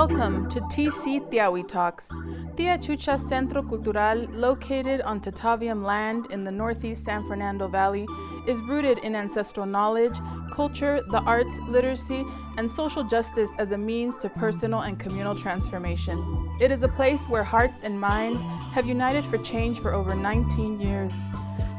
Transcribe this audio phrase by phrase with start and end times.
[0.00, 2.08] Welcome to TC Tiahui Talks,
[2.56, 8.06] Tia Chucha Centro Cultural, located on Tataviam land in the northeast San Fernando Valley,
[8.46, 10.18] is rooted in ancestral knowledge,
[10.50, 12.24] culture, the arts, literacy,
[12.56, 16.48] and social justice as a means to personal and communal transformation.
[16.62, 18.40] It is a place where hearts and minds
[18.72, 21.12] have united for change for over 19 years.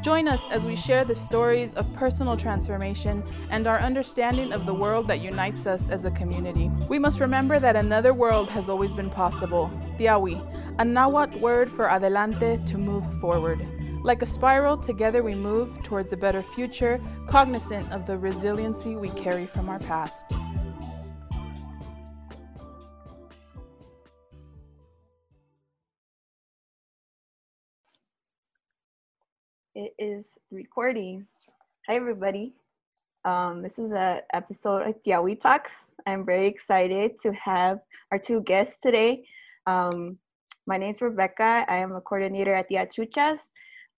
[0.02, 4.74] Join us as we share the stories of personal transformation and our understanding of the
[4.74, 6.72] world that unites us as a community.
[6.88, 9.70] We must remember that another world has always been possible.
[9.96, 10.42] Tiahui,
[10.80, 13.64] a Nahuatl word for adelante, to move forward.
[14.02, 19.08] Like a spiral, together we move towards a better future, cognizant of the resiliency we
[19.10, 20.32] carry from our past.
[29.74, 31.26] It is recording.
[31.88, 32.52] Hi, everybody.
[33.24, 35.72] Um, this is a episode of Tiahui Talks.
[36.06, 37.78] I'm very excited to have
[38.10, 39.24] our two guests today.
[39.66, 40.18] Um,
[40.66, 41.64] my name is Rebecca.
[41.66, 43.40] I am a coordinator at Tia Chucha's.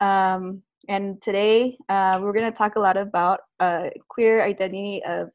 [0.00, 5.30] Um, and today uh, we're going to talk a lot about uh, queer identity of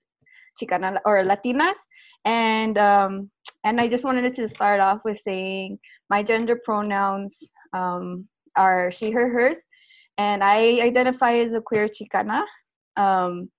[0.58, 1.76] Chicana or Latinas.
[2.23, 3.30] And um,
[3.66, 5.80] and I just wanted to start off with saying
[6.10, 7.36] my gender pronouns
[7.73, 9.58] um, are she, her, hers
[10.20, 12.44] and I identify as a queer Chicana.
[12.98, 13.50] Um,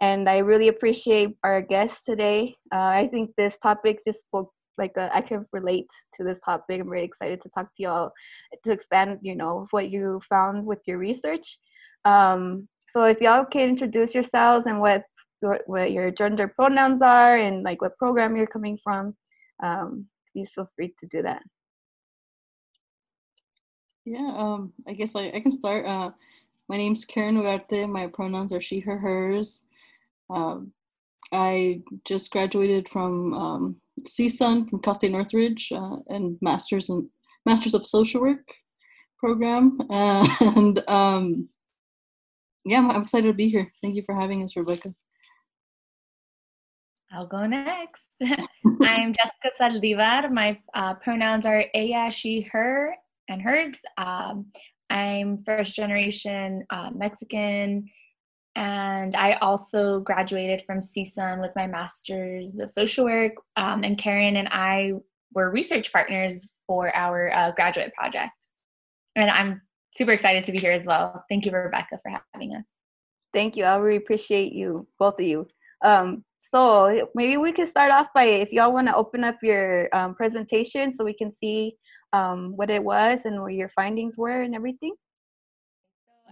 [0.00, 2.56] and I really appreciate our guests today.
[2.72, 6.40] Uh, I think this topic just spoke like a, uh, I can relate to this
[6.44, 6.80] topic.
[6.80, 8.12] I'm really excited to talk to y'all
[8.64, 11.58] to expand, you know, what you found with your research.
[12.04, 15.04] Um, so if y'all can introduce yourselves and what
[15.66, 19.14] what your gender pronouns are and like what program you're coming from,
[19.62, 21.42] um, please feel free to do that.
[24.08, 25.84] Yeah, um, I guess I, I can start.
[25.84, 26.12] Uh,
[26.70, 27.86] my name's Karen Ugarte.
[27.86, 29.64] My pronouns are she, her, hers.
[30.30, 30.72] Um,
[31.30, 37.10] I just graduated from um, CSUN from Cal State Northridge uh, and Masters in
[37.44, 38.48] Masters of Social Work
[39.18, 39.78] program.
[39.90, 41.50] and um,
[42.64, 43.70] yeah, I'm excited to be here.
[43.82, 44.94] Thank you for having us, Rebecca.
[47.12, 48.02] I'll go next.
[48.22, 50.32] I'm Jessica Saldivar.
[50.32, 52.94] My uh, pronouns are ella, she, her,
[53.28, 53.74] and hers.
[53.96, 54.46] Um,
[54.90, 57.88] I'm first generation uh, Mexican,
[58.56, 63.34] and I also graduated from CSUN with my master's of social work.
[63.56, 64.94] Um, and Karen and I
[65.32, 68.32] were research partners for our uh, graduate project.
[69.14, 69.62] And I'm
[69.96, 71.24] super excited to be here as well.
[71.28, 72.64] Thank you, Rebecca, for having us.
[73.32, 73.64] Thank you.
[73.64, 75.46] I really appreciate you, both of you.
[75.84, 79.94] Um, so maybe we can start off by if y'all want to open up your
[79.94, 81.76] um, presentation so we can see
[82.12, 84.94] um, what it was and what your findings were and everything?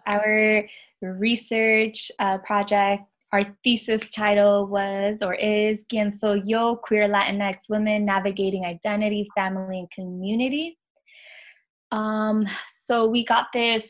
[0.06, 0.64] Our
[1.02, 8.04] research uh, project, our thesis title was or is Quien Soy Yo, Queer Latinx Women
[8.04, 10.78] Navigating Identity, Family, and Community.
[11.92, 12.46] Um,
[12.78, 13.84] so we got this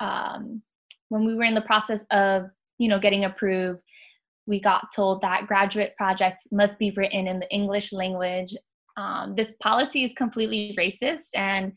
[0.00, 0.62] um,
[1.08, 2.44] when we were in the process of,
[2.78, 3.80] you know, getting approved
[4.48, 8.56] we got told that graduate projects must be written in the English language
[8.98, 11.72] um, this policy is completely racist and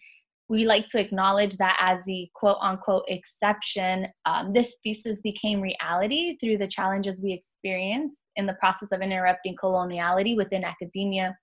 [0.49, 4.07] we like to acknowledge that as the quote unquote exception.
[4.25, 9.55] Um, this thesis became reality through the challenges we experienced in the process of interrupting
[9.55, 11.37] coloniality within academia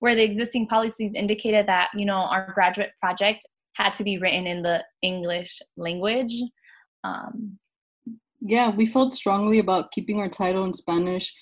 [0.00, 4.46] where the existing policies indicated that you know our graduate project had to be written
[4.46, 6.34] in the english language.
[7.04, 7.58] Um,
[8.40, 11.32] yeah we felt strongly about keeping our title in spanish.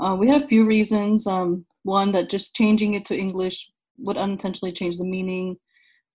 [0.00, 1.26] Uh, we had a few reasons.
[1.26, 5.56] Um, one that just changing it to English would unintentionally change the meaning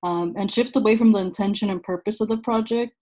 [0.03, 2.93] um, and shift away from the intention and purpose of the project.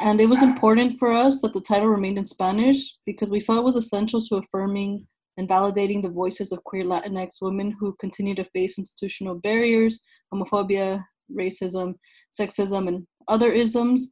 [0.00, 3.60] And it was important for us that the title remained in Spanish because we felt
[3.60, 8.34] it was essential to affirming and validating the voices of queer Latinx women who continue
[8.36, 10.02] to face institutional barriers,
[10.32, 11.94] homophobia, racism,
[12.38, 14.10] sexism, and other isms.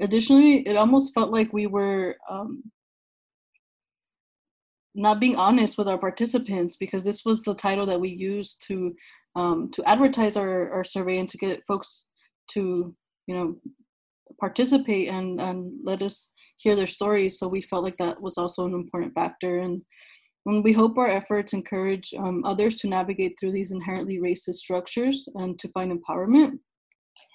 [0.00, 2.62] Additionally, it almost felt like we were um,
[4.96, 8.94] not being honest with our participants because this was the title that we used to
[9.36, 12.08] um, to advertise our, our survey and to get folks
[12.52, 12.94] to
[13.26, 13.56] you know
[14.40, 17.38] participate and and let us hear their stories.
[17.38, 19.58] So we felt like that was also an important factor.
[19.58, 19.82] And
[20.44, 25.28] when we hope our efforts encourage um, others to navigate through these inherently racist structures
[25.34, 26.58] and to find empowerment.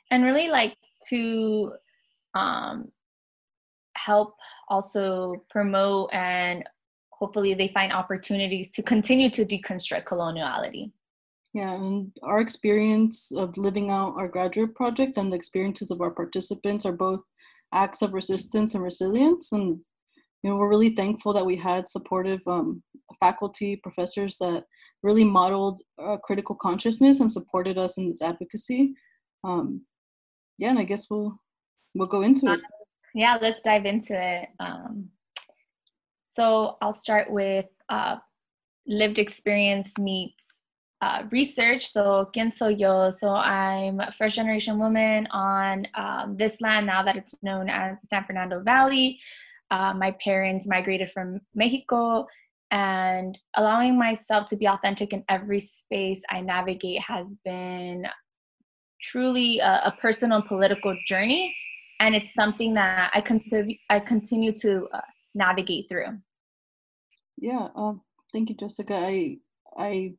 [0.09, 0.75] And really like
[1.09, 1.73] to
[2.35, 2.91] um,
[3.95, 4.33] help
[4.69, 6.63] also promote and
[7.21, 10.91] hopefully they find opportunities to continue to deconstruct coloniality.
[11.53, 16.09] Yeah, and our experience of living out our graduate project and the experiences of our
[16.11, 17.21] participants are both
[17.73, 19.51] acts of resistance and resilience.
[19.51, 19.79] And
[20.41, 22.81] you know, we're really thankful that we had supportive um,
[23.19, 24.63] faculty, professors that
[25.03, 28.93] really modeled uh, critical consciousness and supported us in this advocacy.
[29.43, 29.81] Um,
[30.57, 31.39] yeah, and I guess we'll
[31.93, 32.61] we'll go into it.
[33.13, 34.47] Yeah, let's dive into it.
[34.59, 35.09] Um,
[36.31, 38.17] so I'll start with uh,
[38.87, 40.35] lived experience meets
[41.01, 41.91] uh, research.
[41.91, 43.11] So, ¿quién soy yo?
[43.11, 47.99] So, I'm a first generation woman on um, this land now that it's known as
[48.01, 49.19] the San Fernando Valley.
[49.71, 52.27] Uh, my parents migrated from Mexico,
[52.71, 58.05] and allowing myself to be authentic in every space I navigate has been
[59.01, 61.55] truly a, a personal political journey.
[61.99, 65.01] And it's something that I continue, I continue to uh,
[65.33, 66.17] navigate through.
[67.37, 68.01] Yeah, um,
[68.33, 68.95] thank you, Jessica.
[68.95, 69.37] I
[69.77, 70.13] I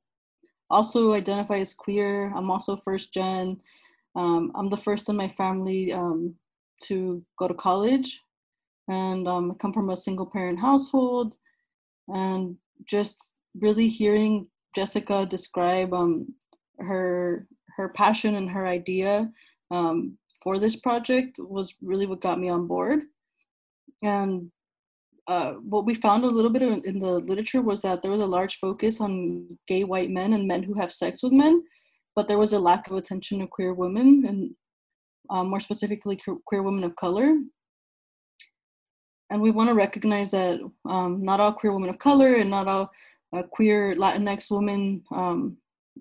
[0.71, 2.33] also identify as queer.
[2.35, 3.61] I'm also first gen.
[4.17, 6.35] Um, I'm the first in my family um,
[6.85, 8.21] to go to college,
[8.89, 11.37] and um, I come from a single parent household.
[12.09, 16.35] And just really hearing Jessica describe um,
[16.79, 19.31] her her passion and her idea
[19.71, 23.03] um, for this project was really what got me on board.
[24.03, 24.51] And
[25.29, 28.21] uh, what we found a little bit in, in the literature was that there was
[28.21, 31.63] a large focus on gay white men and men who have sex with men,
[32.17, 34.51] but there was a lack of attention to queer women and
[35.31, 37.35] uh, more specifically queer women of color.
[39.31, 42.69] And we want to recognize that um, not all queer women of color and not
[42.69, 42.91] all
[43.35, 45.57] uh, queer Latinx women um,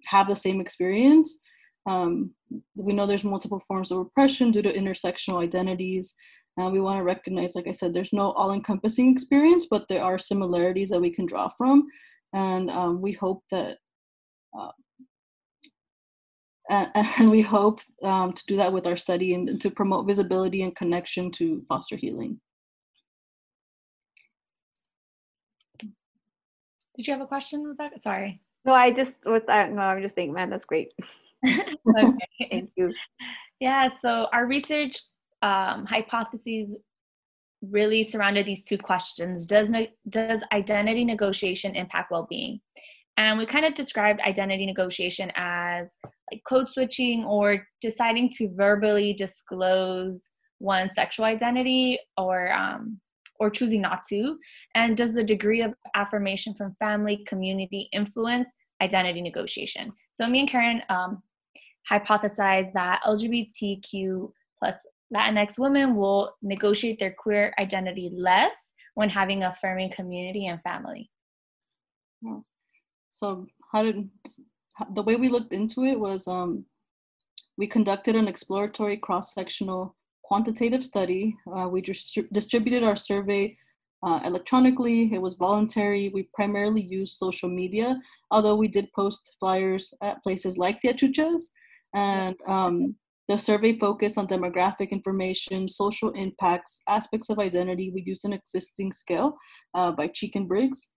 [0.07, 1.39] have the same experience.
[1.85, 2.31] Um,
[2.75, 6.15] we know there's multiple forms of oppression due to intersectional identities
[6.59, 10.03] uh, we want to recognize, like I said, there's no all encompassing experience, but there
[10.03, 11.87] are similarities that we can draw from.
[12.33, 13.77] And um, we hope that,
[14.57, 14.71] uh,
[16.69, 20.07] and, and, we hope um, to do that with our study and, and to promote
[20.07, 22.39] visibility and connection to foster healing.
[25.81, 27.99] Did you have a question, Rebecca?
[28.01, 28.41] Sorry.
[28.65, 29.71] No, I just was, that.
[29.71, 30.93] No, I'm just thinking, man, that's great.
[31.47, 32.93] okay, thank you.
[33.59, 33.89] Yeah.
[34.01, 34.97] So our research
[35.41, 36.75] um, hypotheses
[37.61, 39.45] really surrounded these two questions.
[39.45, 42.59] Does ne- does identity negotiation impact well-being?
[43.17, 45.91] And we kind of described identity negotiation as
[46.31, 50.29] like code switching or deciding to verbally disclose
[50.59, 52.99] one's sexual identity or um,
[53.39, 54.37] or choosing not to.
[54.75, 58.49] And does the degree of affirmation from family community influence
[58.81, 59.91] identity negotiation?
[60.13, 61.21] So me and karen um,
[61.89, 68.55] hypothesized that lgbtq plus Latinx women will negotiate their queer identity less
[68.95, 71.09] when having affirming community and family.
[73.09, 74.09] So, how did
[74.93, 76.65] the way we looked into it was um,
[77.57, 81.35] we conducted an exploratory cross sectional quantitative study.
[81.53, 83.57] Uh, we distributed our survey
[84.03, 85.13] uh, electronically.
[85.13, 86.09] It was voluntary.
[86.13, 87.99] We primarily used social media,
[88.31, 91.51] although we did post flyers at places like Tia Chucha's.
[91.93, 92.95] And um,
[93.31, 97.89] the survey focused on demographic information, social impacts, aspects of identity.
[97.89, 99.37] We used an existing scale
[99.73, 100.91] uh, by Cheek and Briggs.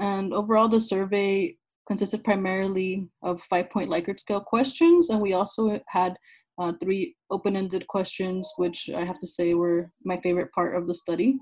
[0.00, 1.56] And overall, the survey
[1.86, 5.10] consisted primarily of five point Likert scale questions.
[5.10, 6.16] And we also had
[6.58, 10.88] uh, three open ended questions, which I have to say were my favorite part of
[10.88, 11.38] the study.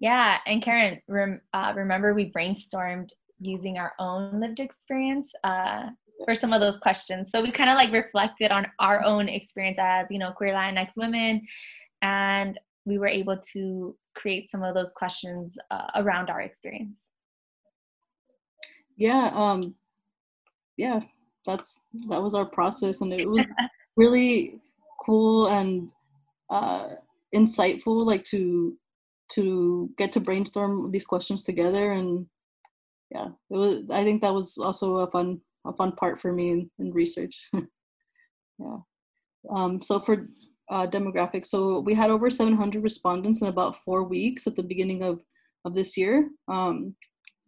[0.00, 0.38] Yeah.
[0.46, 5.90] And Karen, rem- uh, remember we brainstormed using our own lived experience uh,
[6.24, 7.30] for some of those questions.
[7.30, 10.92] So we kind of like reflected on our own experience as, you know, queer Latinx
[10.96, 11.42] women,
[12.02, 17.06] and we were able to create some of those questions uh, around our experience.
[18.96, 19.74] Yeah, um,
[20.76, 21.00] yeah,
[21.44, 23.44] that's that was our process, and it was
[23.96, 24.60] really
[25.04, 25.90] cool and
[26.50, 26.90] uh,
[27.34, 28.76] insightful, like to
[29.32, 32.26] to get to brainstorm these questions together and
[33.10, 36.50] yeah it was i think that was also a fun a fun part for me
[36.50, 37.38] in, in research.
[37.54, 38.76] yeah.
[39.50, 40.28] Um, so for
[40.70, 45.02] uh, demographics, so we had over 700 respondents in about four weeks at the beginning
[45.02, 45.20] of,
[45.64, 46.94] of this year, um,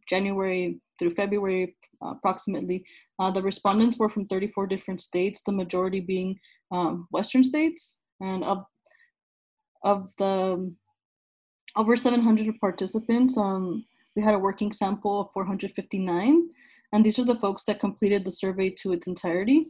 [0.09, 2.85] January through February uh, approximately.
[3.19, 6.39] Uh, the respondents were from 34 different states, the majority being
[6.73, 8.01] um, Western states.
[8.21, 8.65] And of,
[9.85, 10.75] of the
[11.77, 16.49] over 700 participants, um, we had a working sample of 459.
[16.93, 19.69] And these are the folks that completed the survey to its entirety.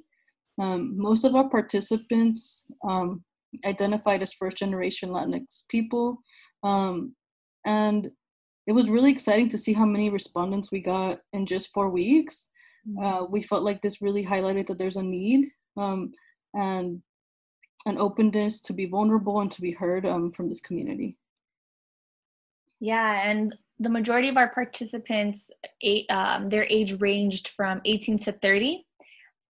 [0.61, 3.25] Um, most of our participants um,
[3.65, 6.19] identified as first generation Latinx people.
[6.63, 7.15] Um,
[7.65, 8.11] and
[8.67, 12.49] it was really exciting to see how many respondents we got in just four weeks.
[12.89, 13.05] Mm-hmm.
[13.05, 16.13] Uh, we felt like this really highlighted that there's a need um,
[16.55, 17.03] and
[17.87, 21.17] an openness to be vulnerable and to be heard um, from this community.
[22.81, 25.51] Yeah, and the majority of our participants,
[26.09, 28.87] um, their age ranged from 18 to 30.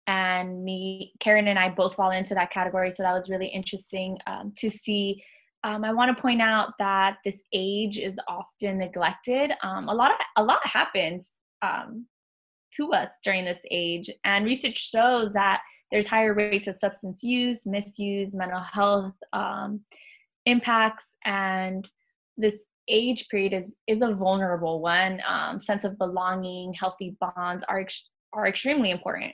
[0.07, 2.91] And me, Karen, and I both fall into that category.
[2.91, 5.23] So that was really interesting um, to see.
[5.63, 9.53] Um, I want to point out that this age is often neglected.
[9.63, 11.31] Um, a lot of a lot happens
[11.63, 12.07] um,
[12.77, 15.61] to us during this age, and research shows that
[15.91, 19.81] there's higher rates of substance use, misuse, mental health um,
[20.47, 21.89] impacts, and
[22.37, 22.55] this
[22.91, 25.23] age period is is a vulnerable one.
[25.27, 29.33] Um, sense of belonging, healthy bonds are ex- are extremely important.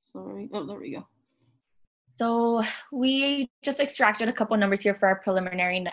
[0.00, 0.48] Sorry.
[0.52, 1.06] Oh, there we go.
[2.16, 5.84] So we just extracted a couple numbers here for our preliminary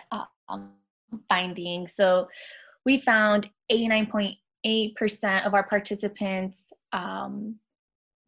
[0.48, 0.70] um,
[1.28, 1.94] findings.
[1.94, 2.28] So
[2.84, 6.58] we found 89.8% of our participants
[6.92, 7.56] um,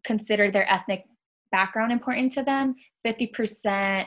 [0.05, 1.05] considered their ethnic
[1.53, 2.75] background important to them.
[3.07, 4.07] 50%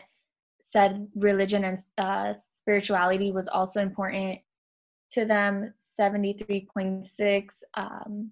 [0.70, 4.40] said religion and uh, spirituality was also important
[5.12, 5.74] to them.
[6.00, 8.32] 73.6 um,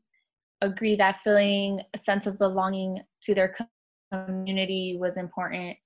[0.61, 3.55] agree that feeling a sense of belonging to their
[4.11, 5.77] community was important,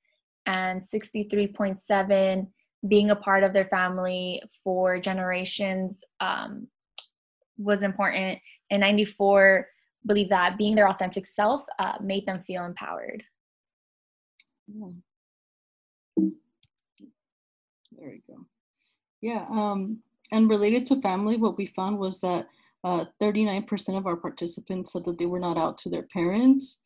[0.46, 2.48] and 63.7
[2.88, 6.68] being a part of their family for generations um,
[7.58, 8.40] was important,
[8.72, 9.68] and 94
[10.06, 13.24] believe that being their authentic self uh, made them feel empowered.
[14.68, 14.88] Yeah.
[17.98, 18.46] There we go.
[19.22, 20.00] Yeah, um,
[20.32, 22.48] and related to family, what we found was that
[22.86, 26.82] 39% uh, of our participants said that they were not out to their parents.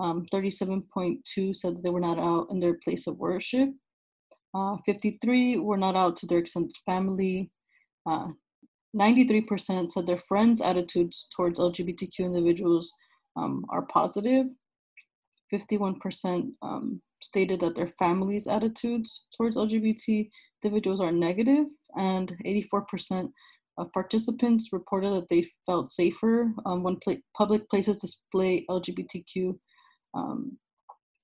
[0.00, 3.70] Um, 37.2 said that they were not out in their place of worship.
[4.54, 7.50] Uh, 53 were not out to their extended family.
[8.06, 8.28] Uh,
[8.96, 12.92] 93% said their friends' attitudes towards LGBTQ individuals
[13.36, 14.46] um, are positive.
[15.52, 20.28] 51% um, stated that their families' attitudes towards LGBT
[20.62, 23.30] individuals are negative, and 84%
[23.78, 29.56] of participants reported that they felt safer um, when pl- public places display LGBTQ
[30.14, 30.58] um,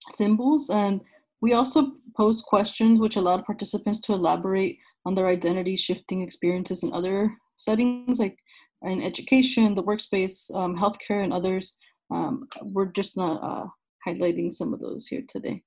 [0.09, 0.71] symbols.
[0.71, 1.03] And
[1.41, 6.93] we also posed questions which allowed participants to elaborate on their identity shifting experiences in
[6.93, 8.39] other settings, like
[8.83, 11.77] in education, the workspace, um, healthcare, and others.
[12.11, 13.67] Um, we're just not uh,
[14.07, 15.63] highlighting some of those here today.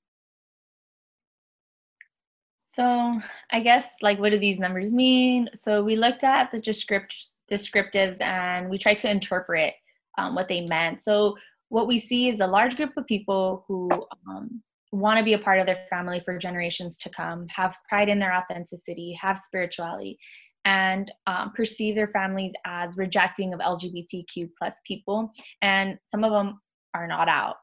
[2.63, 3.19] So
[3.51, 5.49] I guess like what do these numbers mean?
[5.55, 7.15] So we looked at the descript
[7.51, 9.73] descriptives and we tried to interpret
[10.17, 11.01] um, what they meant.
[11.01, 11.35] So
[11.69, 13.89] what we see is a large group of people who
[14.29, 18.09] um, want to be a part of their family for generations to come, have pride
[18.09, 20.17] in their authenticity, have spirituality,
[20.65, 25.31] and um, perceive their families as rejecting of LGBTQ plus people.
[25.61, 26.59] And some of them
[26.93, 27.55] are not out.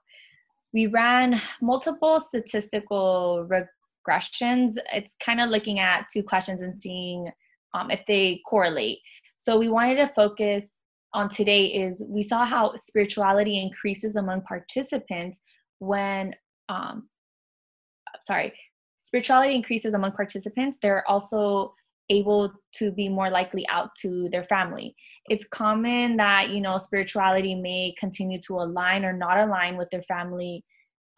[0.75, 4.75] We ran multiple statistical regressions.
[4.93, 7.31] It's kind of looking at two questions and seeing
[7.73, 8.99] um, if they correlate.
[9.39, 10.67] So we wanted to focus
[11.15, 15.39] on today is we saw how spirituality increases among participants
[15.79, 16.35] when
[16.69, 17.09] um,
[18.23, 18.53] sorry
[19.05, 21.73] spirituality increases among participants there are also
[22.11, 24.95] able to be more likely out to their family.
[25.27, 30.03] It's common that you know spirituality may continue to align or not align with their
[30.03, 30.65] family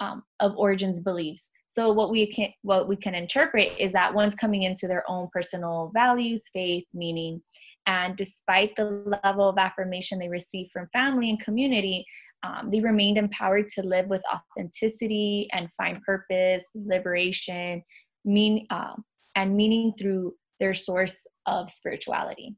[0.00, 1.48] um, of origins beliefs.
[1.70, 5.28] So what we can what we can interpret is that one's coming into their own
[5.32, 7.42] personal values, faith, meaning,
[7.86, 12.04] and despite the level of affirmation they receive from family and community,
[12.42, 17.82] um, they remained empowered to live with authenticity and find purpose, liberation,
[18.24, 18.94] mean uh,
[19.36, 22.56] and meaning through their source of spirituality.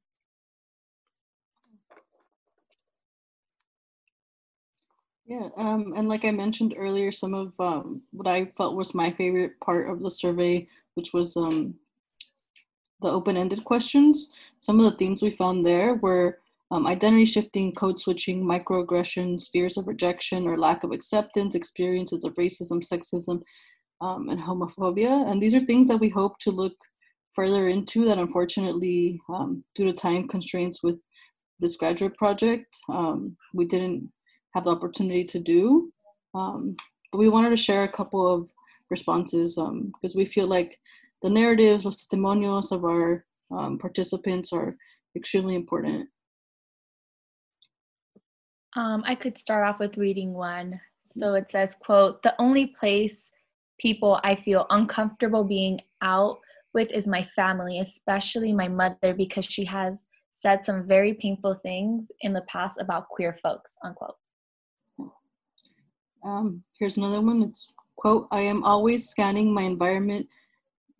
[5.27, 9.11] Yeah, um, and like I mentioned earlier, some of um, what I felt was my
[9.11, 11.75] favorite part of the survey, which was um,
[13.03, 14.33] the open-ended questions.
[14.59, 16.39] Some of the themes we found there were
[16.71, 22.35] um, identity shifting, code switching, microaggressions, fears of rejection or lack of acceptance, experiences of
[22.35, 23.43] racism, sexism,
[24.01, 25.31] um, and homophobia.
[25.31, 26.75] And these are things that we hope to look
[27.39, 30.97] further into that unfortunately, um, due to time constraints with
[31.61, 32.75] this graduate project,
[33.55, 34.11] we didn't
[34.55, 35.93] have the opportunity to do.
[36.35, 36.75] Um,
[37.13, 38.49] but we wanted to share a couple of
[38.91, 40.81] responses because um, we feel like
[41.23, 44.77] the narratives, or testimonios of our um, participants are
[45.15, 46.09] extremely important.
[48.75, 50.81] Um, I could start off with reading one.
[51.07, 53.31] So it says, quote, the only place
[53.79, 56.39] people I feel uncomfortable being out
[56.79, 62.07] with is my family, especially my mother, because she has said some very painful things
[62.21, 64.15] in the past about queer folks, unquote.
[66.25, 67.43] Um, here's another one.
[67.43, 70.29] It's quote, I am always scanning my environment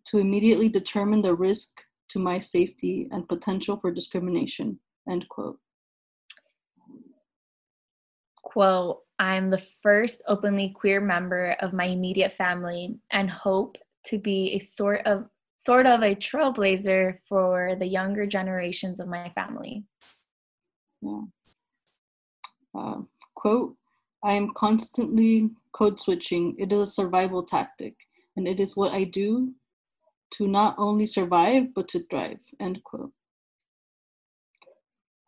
[0.07, 4.79] to immediately determine the risk to my safety and potential for discrimination.
[5.09, 5.59] End quote.
[8.43, 14.55] Quote, I'm the first openly queer member of my immediate family and hope to be
[14.55, 19.83] a sort of sort of a trailblazer for the younger generations of my family.
[21.01, 21.21] Yeah.
[22.73, 23.01] Uh,
[23.35, 23.75] quote,
[24.23, 26.55] I am constantly code switching.
[26.57, 27.95] It is a survival tactic,
[28.37, 29.53] and it is what I do
[30.35, 32.39] to not only survive, but to thrive.
[32.59, 33.11] End quote.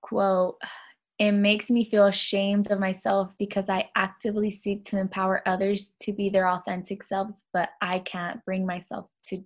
[0.02, 0.56] Quote,
[1.20, 6.14] it makes me feel ashamed of myself because I actively seek to empower others to
[6.14, 9.44] be their authentic selves, but I can't bring myself to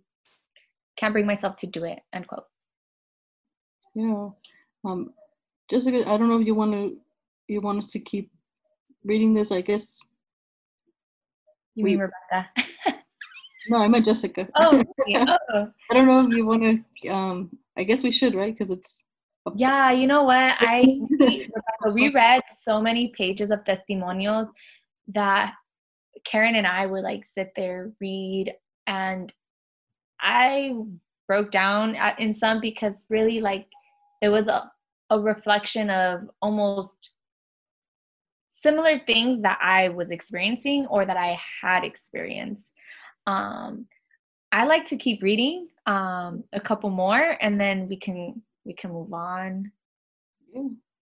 [0.97, 1.99] can't bring myself to do it.
[2.13, 2.45] End quote.
[3.93, 4.29] Yeah.
[4.83, 5.13] Um,
[5.69, 6.97] Jessica, I don't know if you want to
[7.47, 8.31] you want us to keep
[9.03, 9.51] reading this.
[9.51, 9.99] I guess.
[11.75, 12.49] You we, mean Rebecca?
[13.69, 14.47] no, I meant Jessica.
[14.55, 14.83] Oh,
[15.15, 15.67] oh.
[15.91, 17.09] I don't know if you want to.
[17.09, 18.53] Um, I guess we should, right?
[18.53, 19.03] Because it's.
[19.55, 20.55] Yeah, you know what?
[20.59, 20.99] I
[21.93, 24.47] we read so many pages of testimonials
[25.13, 25.53] that
[26.25, 28.53] Karen and I would like sit there, read,
[28.87, 29.31] and
[30.25, 30.74] I
[31.27, 33.67] broke down in some because really like
[34.22, 34.70] it was a,
[35.12, 37.12] a reflection of almost
[38.51, 42.72] similar things that I was experiencing or that I had experienced.
[43.27, 43.86] Um,
[44.51, 48.91] I like to keep reading um, a couple more and then we can we can
[48.91, 49.72] move on.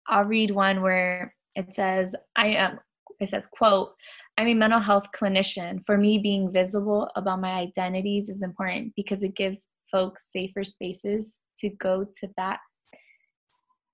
[0.07, 2.81] I'll read one where it says I am
[3.23, 3.95] it says quote
[4.39, 5.81] i'm a mental health clinician.
[5.87, 11.37] For me being visible about my identities is important because it gives folks safer spaces
[11.59, 12.59] to go to that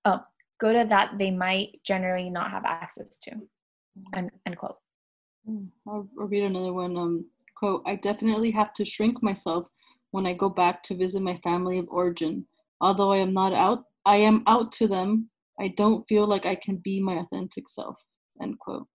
[0.04, 0.20] oh
[0.60, 3.32] go to that they might generally not have access to
[4.14, 4.76] end, end quote.
[5.46, 7.24] Hmm, I'll, I'll read another one um
[7.56, 9.66] quote i definitely have to shrink myself
[10.12, 12.46] when i go back to visit my family of origin.
[12.80, 15.30] Although i am not out i am out to them.
[15.60, 17.96] I don't feel like i can be my authentic self
[18.40, 18.86] end quote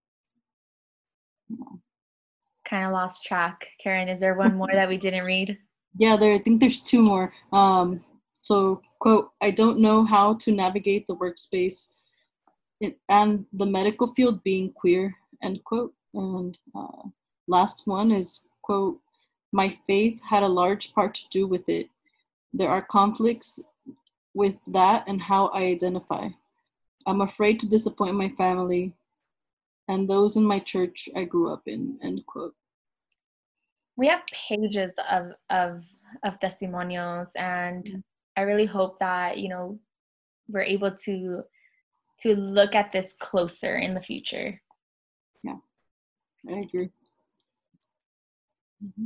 [2.68, 3.68] kind of lost track.
[3.82, 5.58] Karen, is there one more that we didn't read?
[5.98, 6.34] Yeah, there.
[6.34, 7.34] I think there's two more.
[7.52, 8.04] Um,
[8.42, 11.90] so, quote: I don't know how to navigate the workspace
[13.10, 15.16] and the medical field being queer.
[15.42, 15.94] End quote.
[16.14, 17.10] And uh,
[17.48, 19.00] last one is quote:
[19.52, 21.90] My faith had a large part to do with it.
[22.54, 23.60] There are conflicts
[24.34, 26.30] with that and how I identify.
[27.06, 28.94] I'm afraid to disappoint my family,
[29.88, 32.56] and those in my church I grew up in, end quote.
[33.96, 35.84] We have pages of of
[36.24, 38.00] of testimonials and mm-hmm.
[38.36, 39.80] I really hope that, you know,
[40.48, 41.44] we're able to
[42.22, 44.62] to look at this closer in the future.
[45.44, 45.58] Yeah.
[46.50, 46.90] I agree.
[48.84, 49.06] Mm-hmm.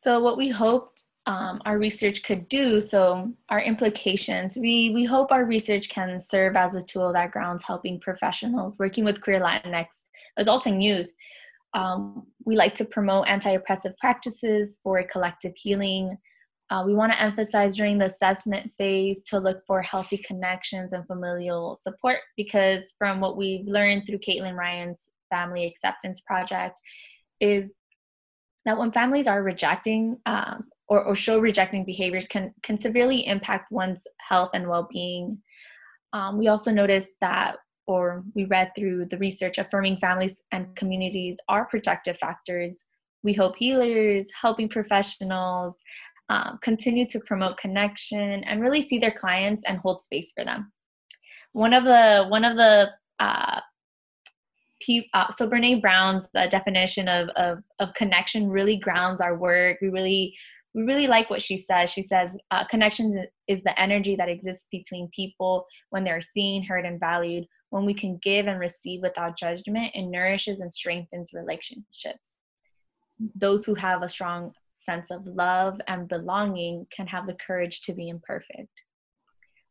[0.00, 2.80] So what we hoped um, our research could do.
[2.80, 7.62] So our implications, we, we hope our research can serve as a tool that grounds
[7.62, 9.88] helping professionals working with queer Latinx
[10.38, 11.12] adults and youth.
[11.74, 16.16] Um, we like to promote anti-oppressive practices for collective healing.
[16.70, 21.06] Uh, we want to emphasize during the assessment phase to look for healthy connections and
[21.06, 26.80] familial support because from what we've learned through Caitlin Ryan's Family Acceptance Project
[27.38, 27.70] is
[28.64, 33.70] that when families are rejecting um, or, or show rejecting behaviors can, can severely impact
[33.70, 35.38] one's health and well-being.
[36.12, 41.36] Um, we also noticed that, or we read through the research, affirming families and communities
[41.48, 42.84] are protective factors.
[43.22, 45.74] We hope healers, helping professionals,
[46.30, 50.72] um, continue to promote connection and really see their clients and hold space for them.
[51.52, 53.60] One of the one of the uh,
[55.14, 59.78] uh, so Brene Brown's uh, definition of, of, of connection really grounds our work.
[59.82, 60.36] We really
[60.78, 61.90] we really like what she says.
[61.90, 63.16] She says uh, connections
[63.48, 67.46] is the energy that exists between people when they're seen, heard, and valued.
[67.70, 72.36] When we can give and receive without judgment, it nourishes and strengthens relationships.
[73.34, 77.92] Those who have a strong sense of love and belonging can have the courage to
[77.92, 78.70] be imperfect.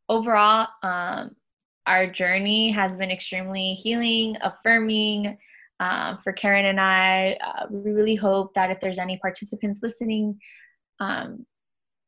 [0.10, 1.38] Overall, um,
[1.86, 5.38] our journey has been extremely healing, affirming,
[5.80, 7.38] uh, for Karen and I.
[7.41, 10.38] Uh, we really hope that if there's any participants listening
[11.00, 11.46] um,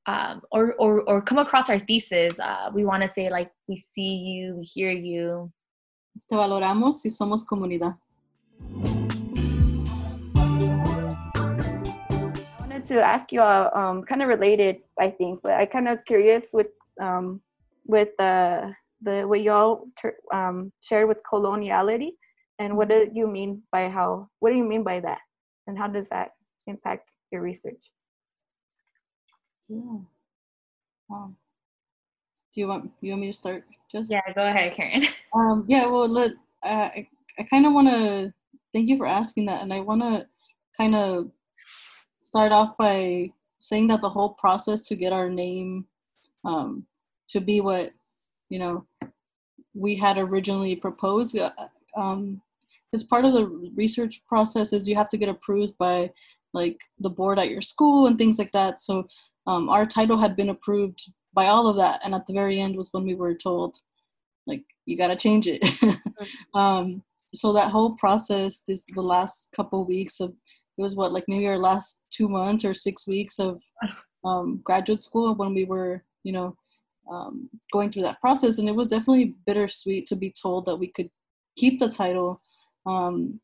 [0.05, 3.77] um, or, or, or come across our thesis, uh, we want to say like, we
[3.77, 5.51] see you, we hear you.
[6.27, 7.95] Te valoramos y somos comunidad.
[12.45, 15.87] I wanted to ask you, uh, um, kind of related, I think, but I kind
[15.87, 16.67] of was curious with
[17.01, 17.41] um,
[17.85, 22.11] with the the what y'all ter- um, shared with coloniality,
[22.57, 24.27] and what do you mean by how?
[24.39, 25.19] What do you mean by that,
[25.67, 26.31] and how does that
[26.67, 27.91] impact your research.
[29.69, 29.99] Yeah.
[31.07, 31.31] Wow.
[32.53, 33.63] Do you want you want me to start?
[33.91, 35.03] Just Yeah, go ahead, Karen.
[35.35, 36.31] Um, yeah, well, let,
[36.63, 38.33] uh, I, I kind of want to
[38.73, 39.61] thank you for asking that.
[39.61, 40.27] And I want to
[40.75, 41.29] kind of
[42.21, 45.85] start off by saying that the whole process to get our name
[46.45, 46.85] um,
[47.27, 47.91] to be what,
[48.49, 48.87] you know,
[49.75, 51.51] we had originally proposed, uh,
[51.95, 52.41] um,
[52.91, 56.11] as part of the research process is you have to get approved by
[56.53, 58.79] like the board at your school and things like that.
[58.79, 59.07] So
[59.49, 62.01] um, our title had been approved by all of that.
[62.03, 63.77] And at the very end was when we were told,
[64.45, 65.63] like you got to change it
[66.53, 71.25] um, so that whole process this the last couple weeks of it was what like
[71.27, 73.61] maybe our last two months or six weeks of
[74.25, 76.55] um, graduate school when we were you know
[77.11, 80.87] um, going through that process and it was definitely bittersweet to be told that we
[80.87, 81.09] could
[81.55, 82.41] keep the title
[82.85, 83.39] um,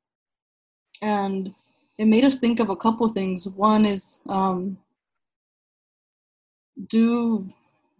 [1.02, 1.54] and
[1.98, 4.78] it made us think of a couple things one is um,
[6.88, 7.50] do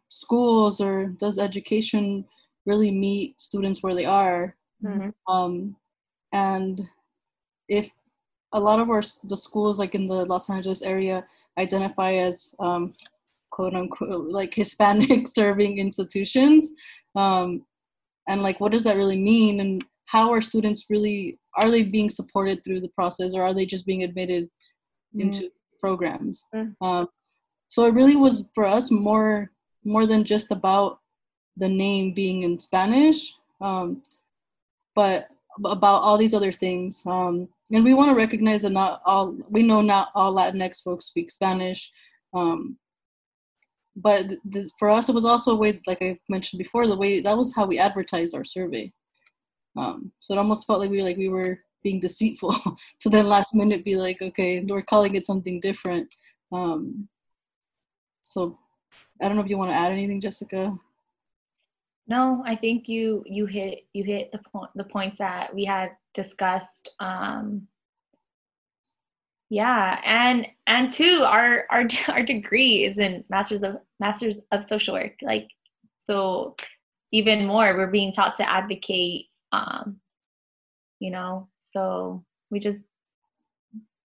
[0.10, 2.26] schools or does education
[2.66, 4.56] really meet students where they are.
[4.84, 5.14] Mhm.
[5.28, 5.76] Um,
[6.34, 6.82] and
[7.70, 7.92] if
[8.54, 11.26] a lot of our the schools like in the Los Angeles area
[11.58, 12.94] identify as um,
[13.52, 16.74] quote unquote like Hispanic serving institutions,
[17.16, 17.66] um,
[18.28, 22.10] and like what does that really mean, and how are students really are they being
[22.10, 24.50] supported through the process, or are they just being admitted
[25.18, 26.44] into programs?
[26.54, 26.76] Mm.
[26.82, 27.08] Um,
[27.76, 29.52] so it really was for us more
[29.84, 31.00] more than just about
[31.58, 34.02] the name being in Spanish, um,
[34.96, 35.28] but
[35.66, 37.04] about all these other things.
[37.06, 41.08] Um, and we want to recognize that not all, we know not all Latinx folks
[41.08, 41.92] speak Spanish.
[42.34, 42.78] Um,
[43.98, 46.98] but th- th- for us, it was also a way, like I mentioned before, the
[46.98, 48.90] way that was how we advertised our survey.
[49.76, 52.56] Um, so it almost felt like we like we were being deceitful
[53.02, 56.08] to then last minute be like, okay, we're calling it something different.
[56.54, 57.10] Um,
[58.26, 58.58] so
[59.22, 60.74] I don't know if you want to add anything, Jessica.
[62.08, 65.92] No, I think you you hit you hit the point the points that we had
[66.14, 66.90] discussed.
[67.00, 67.68] Um,
[69.50, 74.96] yeah, and and two, our our our degree is in masters of masters of social
[74.96, 75.14] work.
[75.22, 75.48] Like,
[76.00, 76.56] so
[77.12, 79.28] even more, we're being taught to advocate.
[79.52, 80.00] Um,
[81.00, 82.84] you know, so we just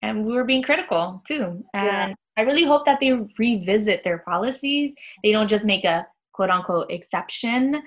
[0.02, 1.64] and we were being critical too.
[1.74, 2.14] And Yeah.
[2.38, 4.94] I really hope that they revisit their policies.
[5.24, 7.82] They don't just make a quote unquote exception.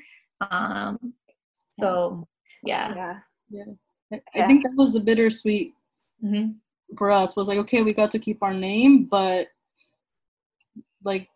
[0.51, 1.15] Um,
[1.71, 2.27] so
[2.65, 3.21] yeah.
[3.51, 3.65] Yeah.
[4.13, 5.73] I- I think that was the bittersweet
[6.23, 6.57] Mhm.
[6.99, 9.49] for us was like, okay, we got to keep our name, but
[11.05, 11.31] like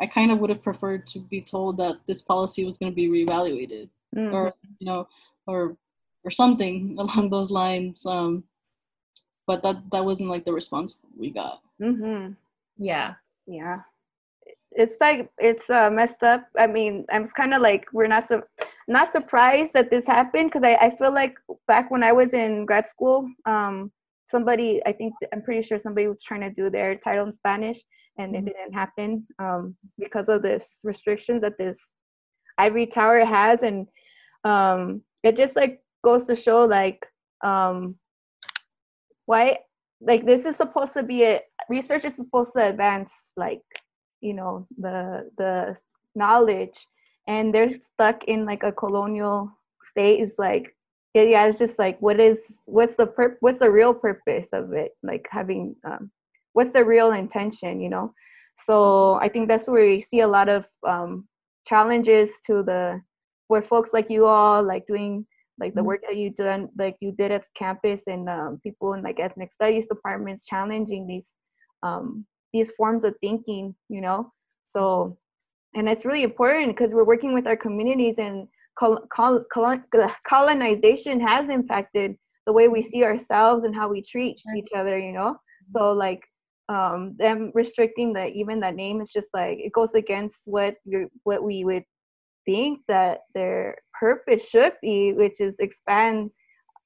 [0.00, 2.96] I kind of would have preferred to be told that this policy was going to
[2.96, 4.32] be reevaluated Mhm.
[4.32, 5.06] or you know
[5.46, 5.76] or
[6.24, 8.06] or something along those lines.
[8.06, 8.44] Um,
[9.46, 11.60] but that that wasn't like the response we got.
[11.80, 12.36] Mhm.
[12.76, 13.14] Yeah.
[13.46, 13.80] Yeah.
[14.72, 16.46] It's like it's uh, messed up.
[16.58, 18.42] I mean, I'm kind of like we're not su-
[18.88, 21.36] not surprised that this happened because I, I feel like
[21.68, 23.92] back when I was in grad school, um,
[24.28, 27.78] somebody I think I'm pretty sure somebody was trying to do their title in Spanish
[28.18, 31.78] and it didn't happen um, because of this restrictions that this
[32.58, 33.86] ivory tower has and
[34.44, 37.04] um, it just like goes to show like
[37.44, 37.96] um,
[39.26, 39.58] why
[40.06, 43.62] like this is supposed to be a research is supposed to advance like
[44.20, 45.76] you know the the
[46.14, 46.78] knowledge.
[47.26, 49.50] And they're stuck in like a colonial
[49.90, 50.20] state.
[50.20, 50.76] Is like
[51.14, 54.92] yeah, it's just like what is what's the pur- what's the real purpose of it?
[55.02, 56.10] Like having um
[56.52, 58.12] what's the real intention you know?
[58.66, 61.26] So i think that's where we see a lot of um
[61.66, 63.00] challenges to the
[63.48, 65.26] where folks like you all like doing
[65.58, 65.84] like the Mhm.
[65.84, 69.52] work that you done like you did at campus and um, people in like ethnic
[69.52, 71.32] studies departments challenging these
[71.82, 74.32] um, these forms of thinking you know?
[74.74, 75.16] So
[75.74, 78.46] and it's really important because we're working with our communities and
[78.78, 79.84] col- col- colon-
[80.26, 85.12] colonization has impacted the way we see ourselves and how we treat each other you
[85.12, 85.36] know?
[85.74, 86.22] So like
[86.68, 91.08] um them restricting that even that name is just like it goes against what you
[91.24, 91.84] what we would
[92.46, 96.30] think that their purpose should be which is expand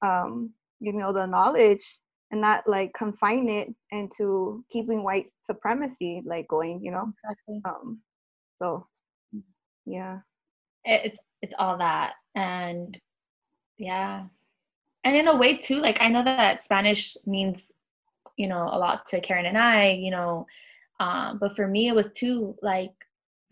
[0.03, 1.99] um you know the knowledge
[2.31, 7.61] and not like confine it into keeping white supremacy like going you know Exactly.
[7.65, 7.99] um
[8.61, 8.85] so
[9.85, 10.19] yeah
[10.85, 12.99] It's it's all that and
[13.77, 14.25] yeah.
[15.03, 17.61] And in a way too, like I know that Spanish means,
[18.37, 20.45] you know, a lot to Karen and I, you know,
[20.99, 22.91] um, but for me it was too like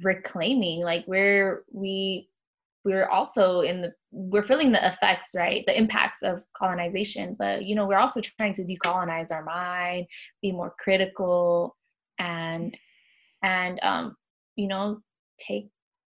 [0.01, 2.27] reclaiming, like where we
[2.87, 5.63] we're also in the we're feeling the effects right?
[5.67, 10.07] The impacts of colonization but you know we're also trying to decolonize our mind
[10.41, 11.75] be more critical
[12.17, 12.77] and
[13.43, 14.15] and um
[14.55, 15.01] you know
[15.37, 15.67] take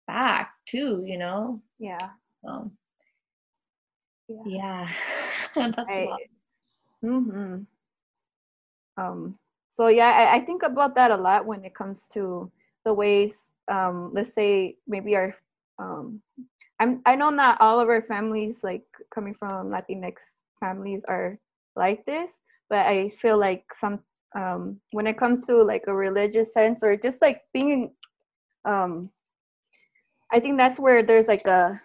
[0.07, 1.61] back too you know?
[1.79, 2.09] Yeah.
[2.47, 2.71] Um
[4.27, 4.89] yeah, yeah.
[5.55, 6.19] That's a I, lot.
[7.01, 7.55] hmm
[8.97, 9.39] um
[9.71, 12.51] so yeah I, I think about that a lot when it comes to
[12.85, 13.33] the ways
[13.71, 15.35] um let's say maybe our
[15.79, 16.21] um
[16.79, 20.15] i'm i know not all of our families like coming from latinx
[20.59, 21.37] families are
[21.75, 22.31] like this
[22.69, 23.99] but i feel like some
[24.35, 27.91] um when it comes to like a religious sense or just like being
[28.65, 29.09] um
[30.31, 31.79] i think that's where there's like a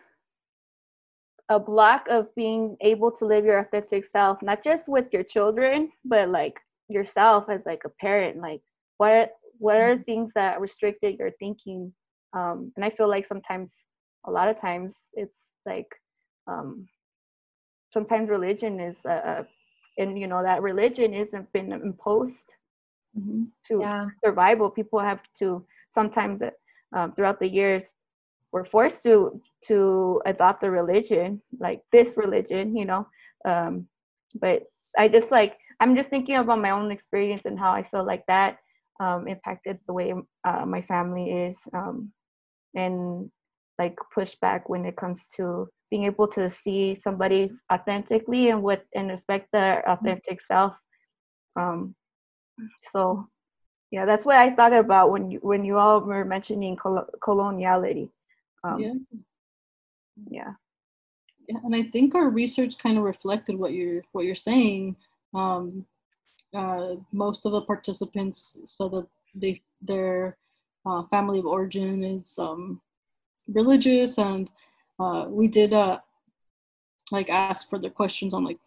[1.51, 5.91] a block of being able to live your authentic self not just with your children
[6.05, 8.61] but like yourself as like a parent like
[8.99, 11.93] what what are things that restricted your thinking?
[12.33, 13.71] Um and i feel like sometimes
[14.27, 15.35] a lot of times it's
[15.67, 15.89] like
[16.47, 16.87] um
[17.93, 19.43] sometimes religion is uh
[19.99, 22.45] and you know that religion isn't been imposed
[23.17, 23.53] Mhm.
[23.67, 26.51] to yeah survival people have to sometimes uh,
[26.97, 27.85] um, throughout the years
[28.53, 33.07] were forced to to adopt a religion like this religion you know
[33.47, 33.87] um
[34.41, 34.63] but
[34.99, 38.25] i just like i'm just thinking about my own experience and how i feel like
[38.27, 38.59] that
[39.01, 40.13] um impacted the way
[40.45, 42.11] uh, my family is um
[42.75, 43.31] and
[43.79, 49.11] like pushback when it comes to being able to see somebody authentically and what and
[49.11, 50.75] respect their authentic self
[51.57, 51.95] um
[52.93, 53.27] so
[53.91, 58.11] yeah that's what i thought about when you when you all were mentioning col- coloniality
[58.65, 58.95] um, yeah.
[60.31, 60.53] yeah
[61.49, 64.97] yeah, and I think our research kind of reflected what you're what you're saying.
[65.35, 65.85] Um,
[66.55, 70.37] uh, most of the participants said that they their
[70.87, 72.81] uh, family of origin is um,
[73.49, 74.51] religious, and
[74.99, 76.01] uh, we did uh,
[77.13, 78.59] like ask further questions on like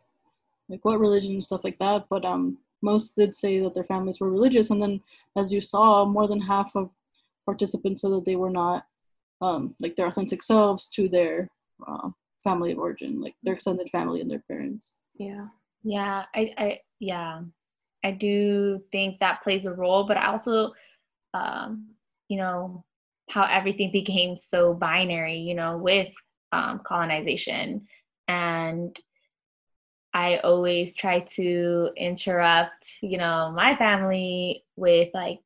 [0.69, 2.05] like what religion and stuff like that.
[2.09, 5.01] But um, most did say that their families were religious, and then
[5.35, 6.89] as you saw, more than half of
[7.45, 8.85] participants said that they were not
[9.41, 11.47] um, like their authentic selves to their
[11.87, 12.09] uh,
[12.43, 14.99] family of origin, like their extended family and their parents.
[15.15, 15.47] yeah
[15.83, 17.41] Yeah, I, I, yeah,
[18.03, 20.73] I do think that plays a role, but I also,
[21.33, 21.87] um,
[22.29, 22.83] you know,
[23.29, 26.09] how everything became so binary, you know, with
[26.51, 27.87] um, colonization,
[28.27, 28.97] and
[30.13, 35.39] I always try to interrupt, you know, my family with like,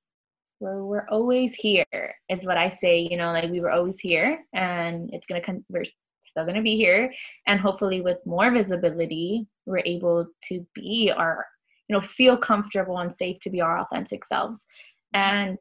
[0.59, 1.85] we're we're always here,
[2.29, 5.65] is what I say, you know, like we were always here, and it's gonna come,
[5.69, 5.85] we're
[6.21, 7.11] still gonna be here,
[7.47, 11.45] and hopefully with more visibility we're able to be our
[11.87, 14.65] you know feel comfortable and safe to be our authentic selves.
[15.13, 15.57] And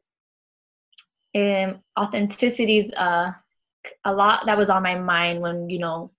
[1.35, 3.31] um, authenticity is uh,
[4.03, 6.11] a lot that was on my mind when you know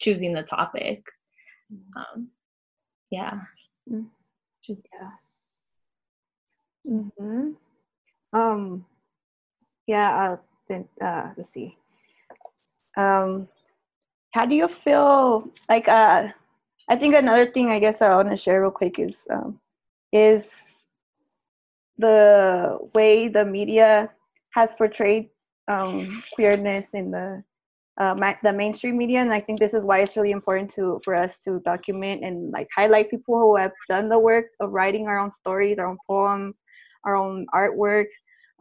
[0.00, 1.04] choosing the topic.
[1.96, 2.28] Um,
[3.10, 3.40] yeah.
[3.90, 4.06] Mm.
[4.62, 5.10] just yeah.
[6.86, 7.50] Hmm
[8.32, 8.84] um
[9.86, 10.36] yeah uh,
[10.68, 11.76] then uh let's see.
[12.96, 13.48] Um
[14.32, 16.28] how do you feel like uh
[16.88, 19.58] i think another thing i guess i want to share real quick is um
[20.12, 20.44] is
[21.98, 24.08] the way the media
[24.54, 25.28] has portrayed
[25.68, 27.42] um queerness in the
[28.00, 31.00] uh, ma- the mainstream media and i think this is why it's really important to
[31.04, 35.06] for us to document and like highlight people who have done the work of writing
[35.06, 36.54] our own stories our own poems
[37.04, 38.06] our own artwork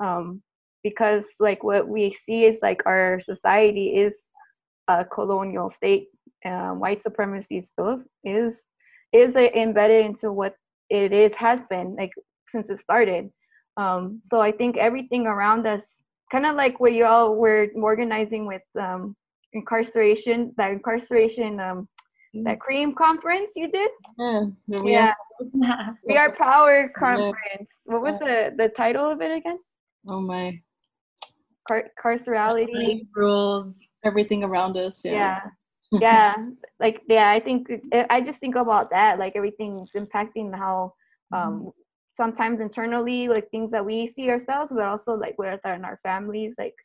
[0.03, 0.41] um,
[0.83, 4.13] because like what we see is like our society is
[4.87, 6.07] a colonial state
[6.45, 8.55] um, white supremacy stuff is
[9.13, 10.55] is embedded into what
[10.89, 12.11] it is has been like
[12.49, 13.29] since it started
[13.77, 15.83] um, so i think everything around us
[16.31, 19.15] kind of like what you all were organizing with um,
[19.53, 21.87] incarceration that incarceration um,
[22.43, 23.89] that cream conference you did?
[24.19, 25.13] Yeah, we yeah.
[25.39, 25.97] Are.
[26.05, 27.69] we are power conference.
[27.85, 29.57] What was the the title of it again?
[30.07, 30.61] Oh my,
[31.67, 33.07] Car- carcerality.
[33.15, 35.03] Rules everything around us.
[35.03, 35.11] yeah.
[35.11, 35.39] Yeah.
[35.99, 36.35] yeah
[36.79, 40.93] like yeah i think it- i just think about that like everything's impacting how
[41.33, 41.71] um
[42.19, 45.99] sometimes internally like things that we see ourselves but also like with our in our
[46.03, 46.75] families like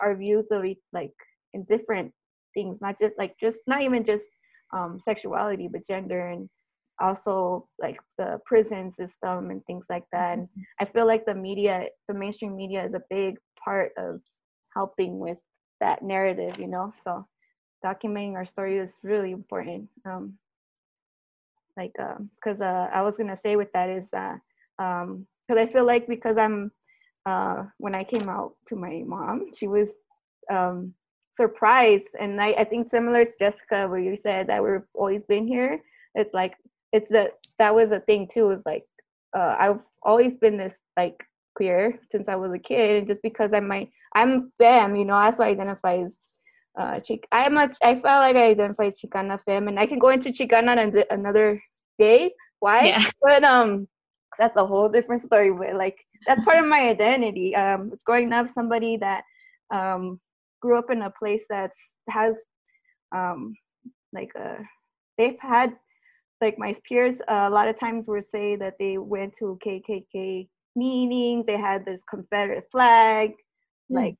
[0.00, 1.12] our views of like
[1.52, 2.12] in different
[2.54, 4.24] things not just like just not even just
[4.72, 6.48] um sexuality but gender and
[7.00, 10.38] also like the prison system and things like that.
[10.38, 10.48] And
[10.80, 14.20] i feel like the media the mainstream media is a big part of
[14.72, 15.38] helping with
[15.80, 16.92] that narrative you know?
[17.02, 17.26] So
[17.84, 19.88] documenting our story is really important.
[20.06, 20.38] Um
[21.76, 24.36] like um because uh i was gonna say with that is uh
[24.78, 26.70] um because i feel like because i'm
[27.26, 29.92] uh when i came out to my mom she was
[30.50, 30.94] um
[31.34, 32.08] surprised.
[32.18, 35.80] And I, I think similar to Jessica, where you said that we've always been here.
[36.14, 36.54] It's like
[36.92, 38.50] it's the that was a thing too.
[38.50, 38.84] Is like
[39.36, 41.22] uh, I've always been this like
[41.56, 45.14] queer since I was a kid, and just because I might I'm femme, you know,
[45.14, 46.14] I also identify as
[46.78, 47.26] uh, chic.
[47.32, 50.30] I'm a I felt like I identify as Chicana femme, and I can go into
[50.30, 51.60] Chicana another
[51.98, 52.32] day.
[52.60, 52.86] Why?
[52.86, 53.10] Yeah.
[53.20, 53.88] But um,
[54.38, 55.52] that's a whole different story.
[55.52, 57.54] But like that's part of my identity.
[57.54, 59.24] Um, it's growing up somebody that
[59.72, 60.20] um
[60.60, 61.72] grew up in a place that
[62.08, 62.38] has
[63.14, 63.54] um
[64.12, 64.58] like a uh,
[65.18, 65.76] they've had
[66.40, 70.48] like my peers uh, a lot of times would say that they went to KKK
[70.76, 71.46] meetings.
[71.46, 73.30] They had this Confederate flag.
[73.90, 73.96] Mm.
[73.96, 74.16] Like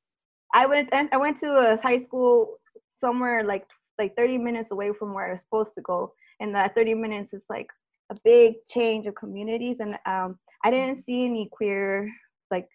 [0.55, 2.59] I went I went to a high school
[3.01, 3.67] somewhere like
[3.99, 7.33] like 30 minutes away from where I was supposed to go, and that 30 minutes
[7.33, 7.69] is like
[8.15, 9.77] a big change of communities.
[9.81, 12.11] And um, I didn't see any queer
[12.51, 12.69] like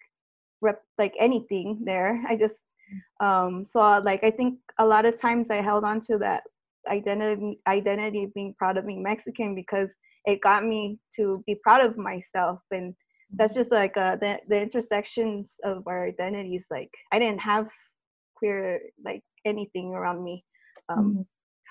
[0.60, 2.22] rep like anything there.
[2.28, 2.56] I just
[3.20, 6.42] um, saw like I think a lot of times I held on to that
[6.88, 9.88] identity identity being proud of being Mexican because
[10.26, 12.94] it got me to be proud of myself and
[13.36, 17.68] that's just like uh, the the intersections of our identities like i didn't have
[18.34, 20.44] queer like anything around me
[20.88, 21.22] um mm-hmm.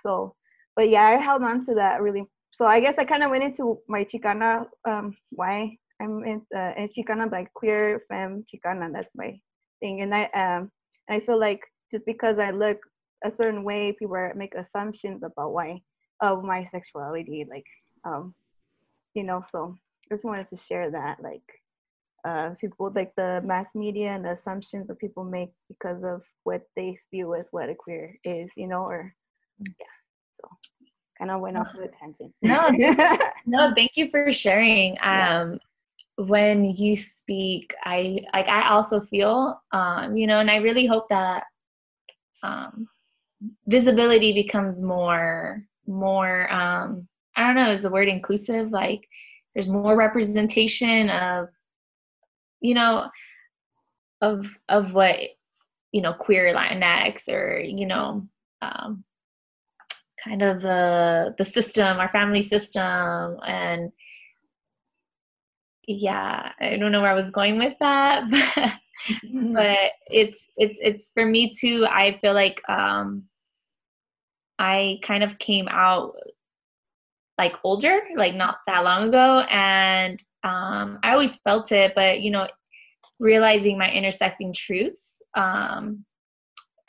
[0.04, 0.36] so
[0.76, 2.24] but yeah i held on to that really
[2.60, 6.74] so i guess i kind of went into my chicana um why i'm in, uh,
[6.76, 9.40] in chicana like queer femme chicana that's my
[9.80, 10.70] thing and i um
[11.10, 12.78] i feel like just because i look
[13.24, 15.82] a certain way people make assumptions about why
[16.20, 17.66] of my sexuality like
[18.04, 18.34] um
[19.14, 19.74] you know so
[20.12, 21.44] I just wanted to share that like
[22.26, 26.64] uh, people like the mass media and the assumptions that people make because of what
[26.76, 29.14] they view as what a queer is, you know, or
[29.62, 29.74] mm.
[29.80, 29.86] yeah.
[30.42, 30.50] So
[31.20, 32.34] kind of went off the tangent.
[32.42, 32.70] No,
[33.46, 34.98] no, thank you for sharing.
[35.04, 35.60] Um,
[36.16, 41.10] when you speak, I like I also feel, um, you know, and I really hope
[41.10, 41.44] that
[42.42, 42.88] um,
[43.68, 46.52] visibility becomes more, more.
[46.52, 47.02] Um,
[47.36, 48.72] I don't know, is the word inclusive?
[48.72, 49.08] Like
[49.54, 51.50] there's more representation of
[52.62, 53.10] you know
[54.22, 55.20] of of what
[55.92, 58.28] you know queer latinx or you know
[58.62, 59.04] um,
[60.24, 63.92] kind of the the system our family system and
[65.88, 68.30] yeah i don't know where i was going with that
[69.34, 73.24] but, but it's it's it's for me too i feel like um
[74.60, 76.16] i kind of came out
[77.40, 79.40] like older, like not that long ago.
[79.50, 82.48] And um, I always felt it, but you know,
[83.18, 86.06] realizing my intersecting truths um,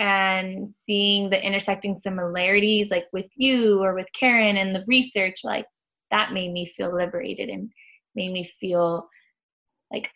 [0.01, 5.67] and seeing the intersecting similarities, like with you or with Karen and the research, like
[6.11, 7.71] that made me feel liberated and
[8.15, 9.07] made me feel
[9.93, 10.11] like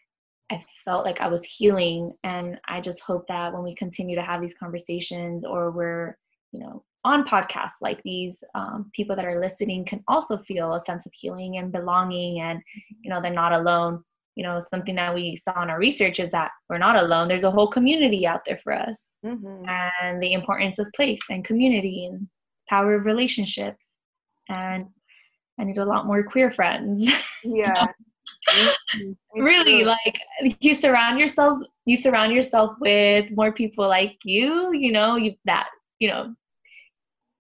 [0.50, 2.14] I felt like I was healing.
[2.24, 6.16] And I just hope that when we continue to have these conversations or we're,
[6.50, 10.82] you know, on podcasts like these um, people that are listening can also feel a
[10.84, 12.62] sense of healing and belonging and
[13.02, 14.02] you know they're not alone
[14.36, 17.28] you know something that we saw in our research is that we're not alone.
[17.28, 19.10] There's a whole community out there for us.
[19.24, 19.68] Mm-hmm.
[19.68, 22.28] and the importance of place and community and
[22.68, 23.94] power of relationships.
[24.48, 24.84] And
[25.58, 27.10] i need a lot more queer friends.
[27.46, 27.88] Yeah.
[29.34, 30.18] Really like
[30.60, 35.68] you surround yourself you surround yourself with more people like you you know you that
[35.98, 36.34] you know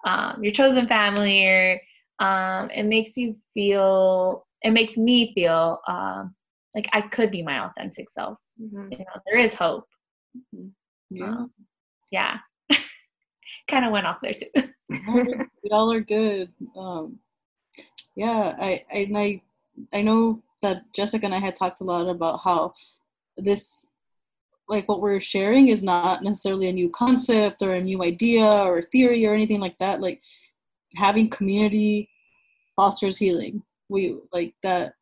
[0.04, 1.80] um, your chosen family or
[2.20, 6.34] um, it makes you feel it makes me feel um,
[6.74, 8.38] like i could be my authentic self.
[8.60, 8.92] Mm-hmm.
[8.92, 9.86] you know there is hope.
[10.54, 10.68] Mm-hmm.
[11.10, 11.26] yeah.
[11.26, 11.50] Um,
[12.10, 12.38] yeah.
[13.68, 14.68] Kind of went off there too.
[15.64, 16.52] We all are good.
[16.76, 17.18] Um,
[18.16, 19.42] yeah I, I i
[19.92, 22.72] i know that jessica and i had talked a lot about how
[23.36, 23.86] this
[24.68, 28.82] like what we're sharing is not necessarily a new concept or a new idea or
[28.82, 30.00] theory or anything like that.
[30.00, 30.22] Like
[30.96, 32.08] having community
[32.76, 33.62] fosters healing.
[33.88, 34.94] We like that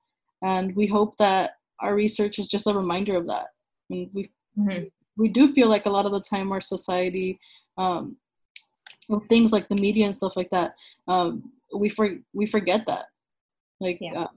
[0.42, 1.52] and we hope that
[1.82, 3.48] our research is just a reminder of that
[3.90, 4.84] and we mm-hmm.
[5.16, 7.38] we do feel like a lot of the time our society
[7.78, 8.16] um,
[9.08, 10.74] with things like the media and stuff like that
[11.08, 13.06] um, we for we forget that
[13.80, 14.22] like yeah.
[14.22, 14.28] uh,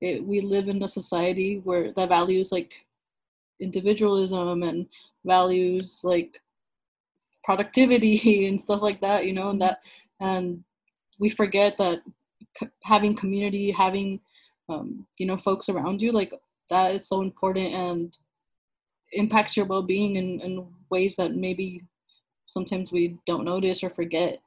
[0.00, 2.86] it, we live in a society where that values like
[3.60, 4.86] individualism and
[5.24, 6.40] values like
[7.42, 9.78] productivity and stuff like that you know and that
[10.20, 10.62] and
[11.18, 12.00] we forget that
[12.56, 14.20] c- having community having
[14.68, 16.32] um, you know folks around you like
[16.70, 18.16] that is so important and
[19.12, 21.82] impacts your well-being in, in ways that maybe
[22.46, 24.38] sometimes we don't notice or forget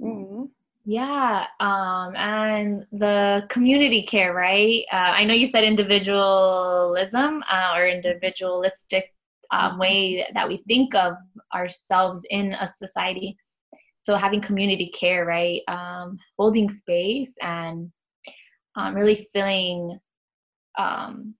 [0.00, 0.44] mm-hmm.
[0.86, 4.82] Yeah, um, and the community care, right?
[4.90, 9.14] Uh, I know you said individualism uh, or individualistic
[9.50, 11.14] um, way that we think of
[11.54, 13.36] ourselves in a society.
[13.98, 15.60] So having community care, right?
[15.68, 17.92] Um, holding space and
[18.74, 19.98] um, really feeling
[20.78, 21.34] um,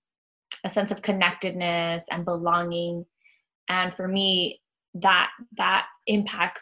[0.63, 3.05] a sense of connectedness and belonging.
[3.69, 4.61] And for me,
[4.95, 6.61] that that impacts.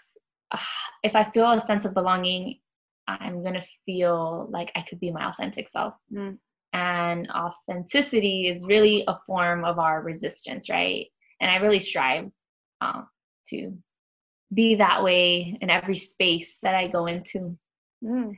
[0.51, 0.57] Uh,
[1.03, 2.59] if I feel a sense of belonging,
[3.07, 5.95] I'm gonna feel like I could be my authentic self.
[6.13, 6.37] Mm.
[6.71, 11.07] And authenticity is really a form of our resistance, right?
[11.41, 12.29] And I really strive
[12.81, 13.07] um,
[13.47, 13.75] to
[14.53, 17.57] be that way in every space that I go into.
[18.03, 18.37] Mm.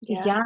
[0.00, 0.24] Yeah.
[0.24, 0.42] yeah.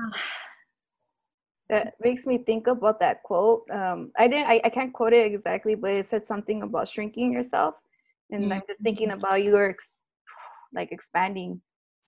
[1.71, 3.63] That makes me think about that quote.
[3.71, 4.49] Um, I didn't.
[4.49, 7.77] I, I can't quote it exactly, but it said something about shrinking yourself,
[8.31, 8.55] and mm-hmm.
[8.55, 9.91] I'm just thinking about you are ex-
[10.75, 11.61] like expanding.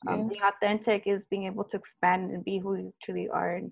[0.08, 0.28] Um, yeah.
[0.28, 3.54] Being authentic is being able to expand and be who you truly are.
[3.54, 3.70] And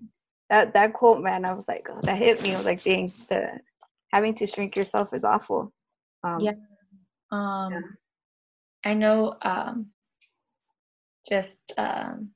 [0.49, 2.53] that that quote, man, I was like, oh, that hit me.
[2.53, 3.59] I was like, dang, the
[4.13, 5.73] having to shrink yourself is awful.
[6.23, 6.53] Um, yeah.
[7.33, 7.79] Um, yeah.
[8.85, 9.35] I know.
[9.41, 9.87] Um,
[11.29, 12.29] just um,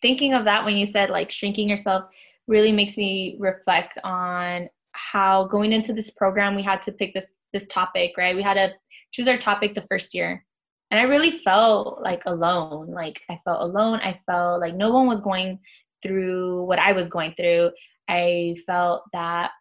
[0.00, 2.04] thinking of that when you said like shrinking yourself
[2.46, 7.34] really makes me reflect on how going into this program we had to pick this
[7.52, 8.36] this topic right?
[8.36, 8.72] We had to
[9.12, 10.44] choose our topic the first year.
[10.90, 12.88] And i really felt like alone.
[12.90, 14.00] Like i felt alone.
[14.02, 15.58] I felt like no one was going
[16.02, 17.70] through what i was going through.
[18.08, 19.52] I felt that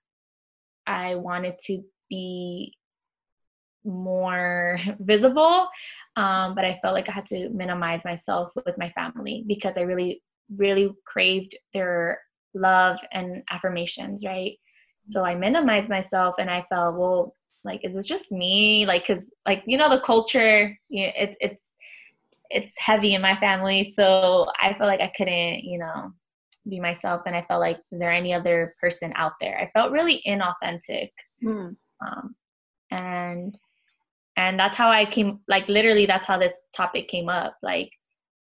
[0.88, 2.76] i wanted to be
[3.84, 5.68] more visible
[6.16, 9.82] um, but i felt like i had to minimize myself with my family because i
[9.82, 10.22] really
[10.58, 12.20] really craved their
[12.54, 14.58] love and affirmations, right?
[15.08, 18.86] So I minimized myself and I felt, well, like, is this just me?
[18.86, 21.62] Like, cause like, you know, the culture, you know, it, it's,
[22.50, 23.94] it's heavy in my family.
[23.96, 26.12] So I felt like I couldn't, you know,
[26.70, 27.22] be myself.
[27.26, 29.58] And I felt like, is there any other person out there?
[29.58, 31.10] I felt really inauthentic.
[31.44, 31.76] Mm.
[32.06, 32.36] Um,
[32.92, 33.58] and,
[34.38, 37.58] and that's how I came, like, literally, that's how this topic came up.
[37.62, 37.90] Like,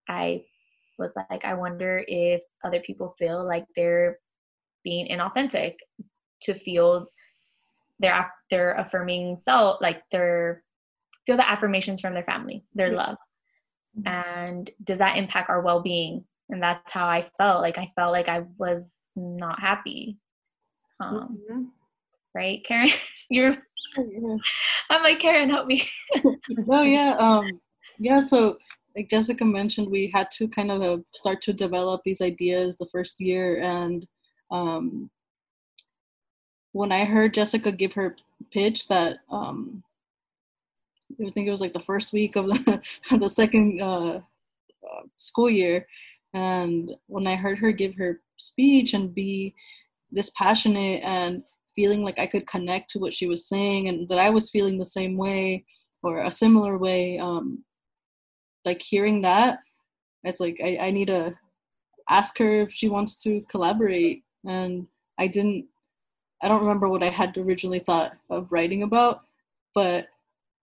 [0.09, 0.45] I
[0.99, 4.19] was like, I wonder if other people feel like they're
[4.83, 5.75] being inauthentic
[6.43, 7.07] to feel
[7.99, 10.63] their their affirming self, like their
[11.27, 12.97] feel the affirmations from their family, their mm-hmm.
[12.99, 13.17] love,
[14.05, 16.25] and does that impact our well being?
[16.51, 17.63] And that's how I felt.
[17.63, 20.19] Like I felt like I was not happy.
[21.01, 21.63] Um, mm-hmm.
[22.35, 22.91] Right, Karen,
[23.31, 23.57] you're.
[24.91, 25.89] I'm like Karen, help me.
[26.69, 27.61] oh yeah, um,
[27.99, 28.21] yeah.
[28.21, 28.59] So
[28.97, 32.87] like Jessica mentioned, we had to kind of uh, start to develop these ideas the
[32.87, 33.61] first year.
[33.61, 34.07] And
[34.51, 35.11] um,
[36.73, 38.17] when I heard Jessica give her
[38.53, 39.83] pitch that um,
[41.21, 42.83] I think it was like the first week of the,
[43.19, 45.87] the second uh, uh, school year.
[46.33, 49.55] And when I heard her give her speech and be
[50.11, 51.43] this passionate and
[51.75, 54.79] feeling like I could connect to what she was saying and that I was feeling
[54.79, 55.65] the same way
[56.03, 57.65] or a similar way, um,
[58.65, 59.59] like hearing that,
[60.25, 61.35] it's like I, I need to
[62.09, 64.25] ask her if she wants to collaborate.
[64.47, 64.87] And
[65.19, 65.67] I didn't,
[66.43, 69.21] I don't remember what I had originally thought of writing about,
[69.75, 70.09] but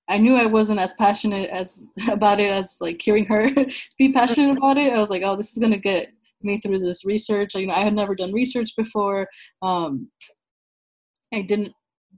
[0.10, 3.50] I knew I wasn't as passionate as about it as like hearing her
[3.98, 4.94] be passionate about it.
[4.94, 6.12] I was like, oh, this is gonna get
[6.44, 7.56] me through this research.
[7.56, 9.28] You know, I had never done research before.
[9.62, 10.10] Um,
[11.34, 11.74] I didn't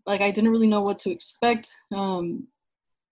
[0.06, 1.74] like I didn't really know what to expect.
[1.94, 2.48] Um,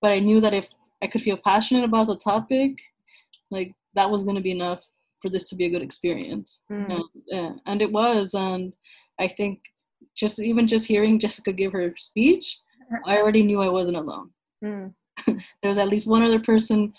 [0.02, 0.68] but I knew that if
[1.02, 2.80] I could feel passionate about the topic,
[3.50, 4.88] like that was going to be enough
[5.22, 6.64] for this to be a good experience.
[6.72, 7.02] Mm.
[7.32, 8.34] And, and it was.
[8.34, 8.76] And
[9.20, 9.60] I think
[10.16, 12.60] just even just hearing Jessica give her speech,
[13.06, 14.30] I already knew I wasn't alone.
[14.64, 14.94] Mm.
[15.28, 16.94] there was at least one other person,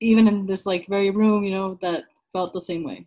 [0.00, 3.06] even in this like very room, you know, that felt the same way.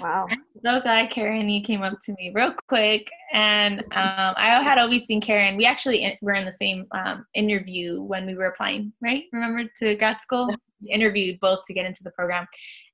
[0.00, 0.26] Wow.
[0.30, 3.08] I'm so glad Karen, you came up to me real quick.
[3.32, 5.56] And um, I had always seen Karen.
[5.56, 9.24] We actually were in the same um, interview when we were applying, right?
[9.32, 10.48] Remember to grad school?
[10.80, 12.46] We interviewed both to get into the program.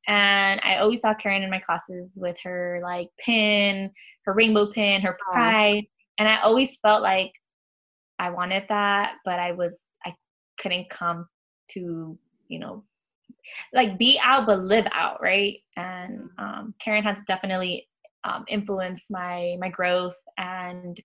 [0.07, 3.91] And I always saw Karen in my classes with her like pin,
[4.24, 5.85] her rainbow pin, her pride.
[6.18, 7.32] And I always felt like
[8.18, 9.74] I wanted that, but I was,
[10.05, 10.14] I
[10.59, 11.26] couldn't come
[11.70, 12.18] to,
[12.49, 12.85] you know,
[13.72, 15.59] like be out but live out right?
[15.76, 17.88] And um, karen has definitely
[18.24, 21.01] um, influenced my my growth and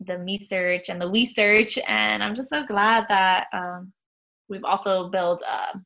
[0.00, 3.92] the me search and the we search and i'm just so glad that um,
[4.48, 5.78] we've also built a,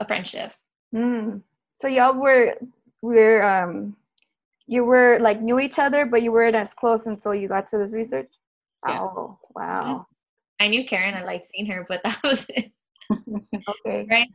[0.00, 0.52] a friendship.
[0.94, 1.40] Mm.
[1.80, 2.56] so y'all were
[3.00, 3.96] were um
[4.66, 7.78] you were like knew each other but you weren't as close until you got to
[7.78, 8.30] this research?
[8.86, 9.00] Yeah.
[9.00, 10.06] oh wow.
[10.58, 12.72] I knew karen i like seeing her but that was it
[13.10, 14.06] okay.
[14.10, 14.28] Right?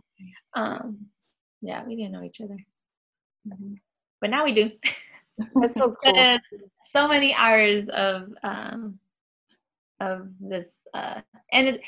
[0.55, 1.07] Um,
[1.61, 2.57] yeah, we didn't know each other.
[3.47, 3.73] Mm-hmm.
[4.21, 4.71] But now we do.
[5.61, 6.39] That's so cool.
[6.93, 8.99] so many hours of um,
[9.99, 11.81] of this uh and it,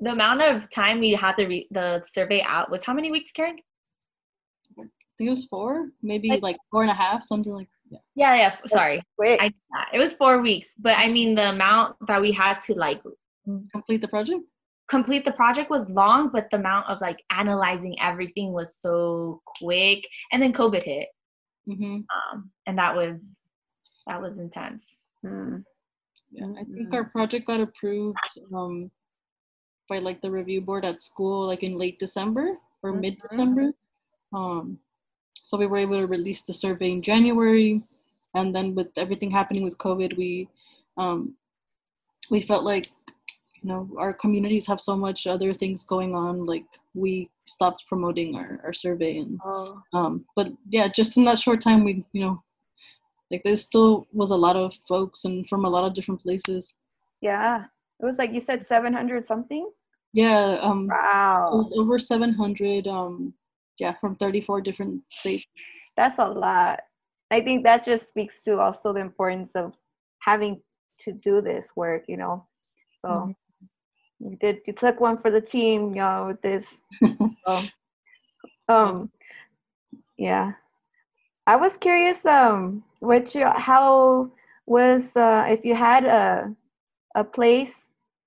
[0.00, 3.30] the amount of time we had the re- the survey out was how many weeks
[3.30, 3.56] karen
[4.78, 4.82] I
[5.16, 7.98] think it was four, maybe Like- like four and a half, something like yeah.
[8.16, 9.52] yeah yeah sorry Wait, I,
[9.92, 13.00] it was four weeks but i mean the amount that we had to like
[13.72, 14.40] Complete the project.
[14.88, 20.06] Complete the project was long but the amount of like analyzing everything was so quick
[20.32, 21.08] and then covid hit
[21.66, 23.20] hmm um and that was
[24.06, 24.84] that was intense
[25.22, 25.58] Hmm.
[26.30, 26.94] Yeah, I think Mhm.
[26.94, 28.18] our project got approved
[28.52, 28.90] um,
[29.88, 33.00] by like the review board at school, like in late December or Mhm.
[33.00, 33.72] mid December.
[34.34, 34.78] Um,
[35.40, 37.84] so we were able to release the survey in January,
[38.34, 40.48] and then with everything happening with COVID, we
[40.98, 41.36] um,
[42.30, 42.88] we felt like
[43.64, 46.44] you know our communities have so much other things going on.
[46.44, 51.38] Like we stopped promoting our, our survey, and Oh, um, but yeah, just in that
[51.38, 52.42] short time, we you know
[53.30, 56.76] like there still was a lot of folks and from a lot of different places.
[57.22, 57.64] yeah.
[58.00, 59.70] It was like you said 700 something?
[60.12, 61.70] Yeah, um, Wow.
[61.74, 63.32] over 700, um,
[63.78, 65.46] yeah, from 34 different states.
[65.96, 66.80] That's a lot.
[67.30, 69.72] I think that just speaks to also the importance of
[70.18, 70.60] having
[71.00, 72.46] to do this work, you know.
[73.00, 73.34] So Mhm.
[74.20, 76.64] You did you took one for the team, know, with this.
[77.46, 77.70] So,
[78.68, 79.10] um
[80.16, 80.52] yeah.
[81.46, 84.30] I was curious um what you how
[84.66, 86.54] was uh if you had a
[87.14, 87.86] a place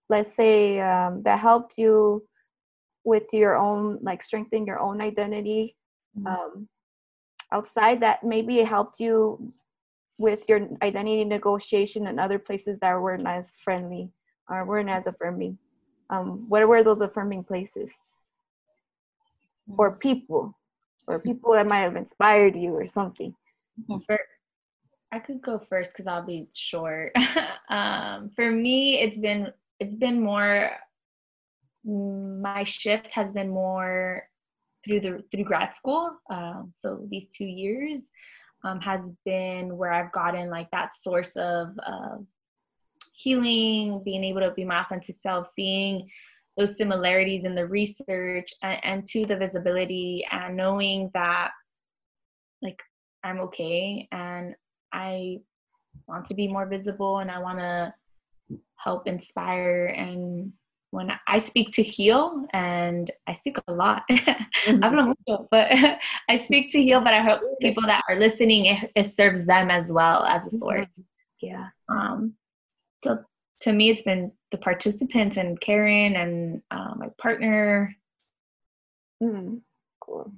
[0.09, 2.23] let's say um that helped you
[3.03, 5.75] with your own like strengthen your own identity
[6.17, 6.27] Mhm.
[6.27, 6.67] um
[7.51, 9.51] outside that maybe it helped you
[10.19, 14.09] with your identity negotiation and other places that weren't as friendly
[14.49, 15.57] or weren't as affirming
[16.09, 17.91] um what were those affirming places
[19.67, 20.57] or people
[21.07, 23.33] or people that might have inspired you or something
[24.05, 24.19] for
[25.11, 27.13] I could go first because I'll be short.
[27.69, 30.71] um, for me, it's been it's been more.
[31.87, 34.23] mm, My shift has been more
[34.83, 36.11] through the through grad school.
[36.29, 38.01] Um, so these two years
[38.63, 42.17] um, has been where I've gotten like that source of uh,
[43.17, 46.07] healing, being able to be my authentic self, seeing
[46.55, 51.49] those similarities in the research and, and to the visibility and knowing that
[52.61, 52.81] like
[53.23, 54.55] I'm okay and
[54.93, 55.39] I
[56.07, 57.93] want to be more visible and I want to
[58.75, 60.53] help inspire and
[60.91, 64.03] when I speak to heal and I speak a lot.
[64.11, 65.13] Hablo mm-hmm.
[65.27, 65.67] mucho, but
[66.29, 67.65] I speak to heal, but I hope mm-hmm.
[67.67, 70.85] people that are listening it, it serves them as well as a source.
[70.85, 71.47] Mm-hmm.
[71.47, 72.33] yeah Um,
[73.07, 73.23] so
[73.61, 77.95] to me, it's been the participants and Karen and uh, my partner.
[79.23, 79.61] mm.
[80.01, 80.29] cool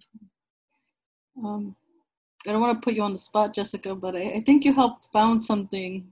[1.43, 1.75] Um,
[2.47, 4.73] I don't want to put you on the spot, Jessica, but I, I think you
[4.73, 6.07] helped found something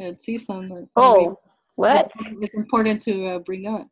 [0.00, 1.38] at CSUN that oh
[1.74, 3.88] what it's important to uh, bring up.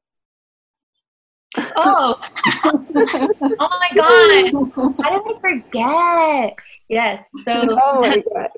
[1.77, 2.21] Oh,
[2.65, 4.95] oh my God.
[5.03, 6.59] How did I forget?
[6.89, 7.25] Yes.
[7.45, 8.49] So oh my god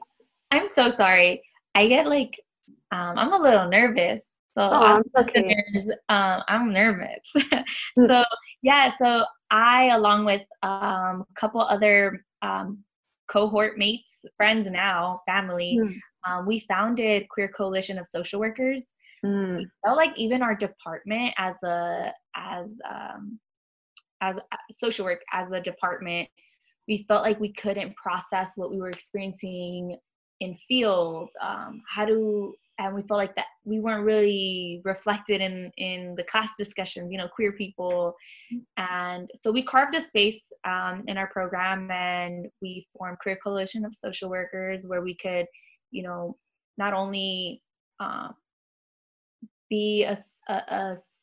[0.51, 1.43] I'm so sorry.
[1.75, 2.39] I get like,
[2.91, 4.23] um, I'm a little nervous.
[4.53, 5.55] So Oh, I'm, okay.
[6.09, 7.25] um, I'm nervous.
[8.07, 8.25] so
[8.63, 12.83] yeah, so I, along with um, a couple other um,
[13.29, 15.93] cohort mates, friends now, family, Hmm.
[16.33, 18.85] um, we founded Queer Coalition of Social Workers.
[19.25, 19.65] Mm.
[19.85, 23.41] felt like even our department as a as um
[24.21, 26.29] as a- social work as a department
[26.87, 29.99] we felt like we couldn't process what we were experiencing
[30.39, 35.71] in field um how to and we felt like that we weren't really reflected in
[35.77, 38.15] in the class discussions you know queer people.
[38.77, 43.85] And so we carved a space um, in our program and we formed queer coalition
[43.85, 45.47] of social workers where we could
[45.91, 46.37] you know
[46.77, 47.61] not only
[48.01, 48.35] um,
[49.69, 50.17] be a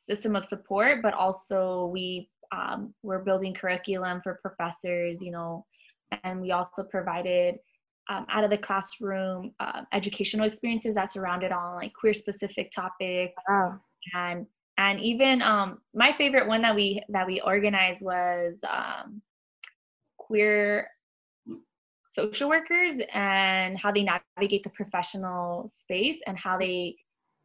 [0.08, 5.66] system of support, but also we um, we're building curriculum for professors, you know,
[6.24, 7.56] and we also provided
[8.10, 13.34] um, out of the classroom uh, educational experiences that surrounded on like queer specific topics.
[14.14, 14.45] And
[14.78, 19.22] and even um, my favorite one that we that we organized was um,
[20.18, 20.88] queer
[22.16, 26.95] social workers and how they navigate the professional space and how they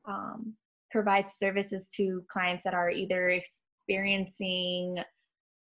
[0.09, 0.55] um,
[0.91, 4.97] provide services to clients that are either experiencing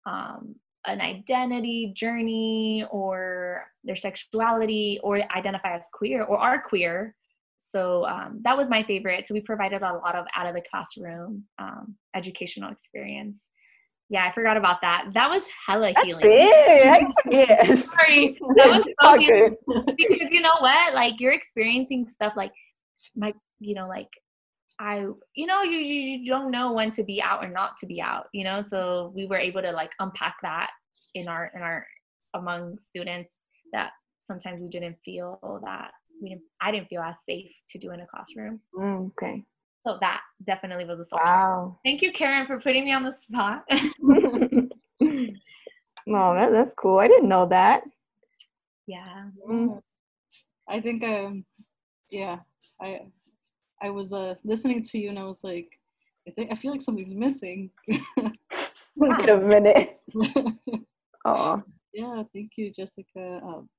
[0.05, 0.55] um,
[0.87, 7.15] an identity journey or their sexuality or identify as queer or are queer.
[7.69, 9.27] So um, that was my favorite.
[9.27, 13.41] So we provided a lot of out of the classroom um, educational experience.
[14.09, 15.09] Yeah i forgot about that.
[15.13, 16.23] That was hella that's healing.
[16.23, 16.87] big.
[16.87, 17.65] I forget
[17.95, 19.95] sorry that was so healing good.
[19.97, 20.93] because you know what?
[20.93, 22.53] Like you're experiencing stuff like
[23.15, 24.09] my you know like
[24.79, 27.99] I, you know, you, you don't know when to be out or not to be
[27.99, 28.63] out, you know.
[28.69, 30.69] So we were able to like unpack that
[31.19, 31.85] in our in our
[32.33, 33.31] among students
[33.73, 33.91] that
[34.21, 35.91] sometimes we didn't feel that
[36.21, 38.59] we didn't I didn't feel as safe to do in a classroom.
[38.75, 39.43] Mm, okay.
[39.79, 41.21] So that definitely was a source.
[41.25, 41.79] Wow.
[41.85, 43.63] Thank you, Karen, for putting me on the spot.
[43.99, 44.69] no,
[46.35, 46.99] that, that's cool.
[46.99, 47.83] I didn't know that.
[48.87, 49.25] yeah.
[49.49, 49.79] Mm.
[50.69, 51.45] I think um
[52.09, 52.39] yeah,
[52.81, 53.01] I
[53.81, 55.79] I was uh listening to you and I was like,
[56.27, 57.69] I think I feel like something's missing.
[58.95, 59.97] Wait a minute.
[61.27, 61.63] Oh,
[61.93, 63.41] yeah, thank you, Jessica.
[63.43, 63.69] Um,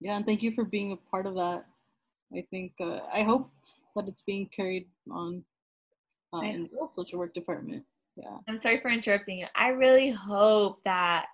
[0.00, 1.64] yeah, and thank you for being a part of that.
[2.34, 3.50] I think uh, I hope
[3.94, 5.44] that it's being carried on
[6.32, 7.84] uh, in the social work department.
[8.16, 8.38] Yeah.
[8.48, 9.46] I'm sorry for interrupting you.
[9.54, 11.26] I really hope that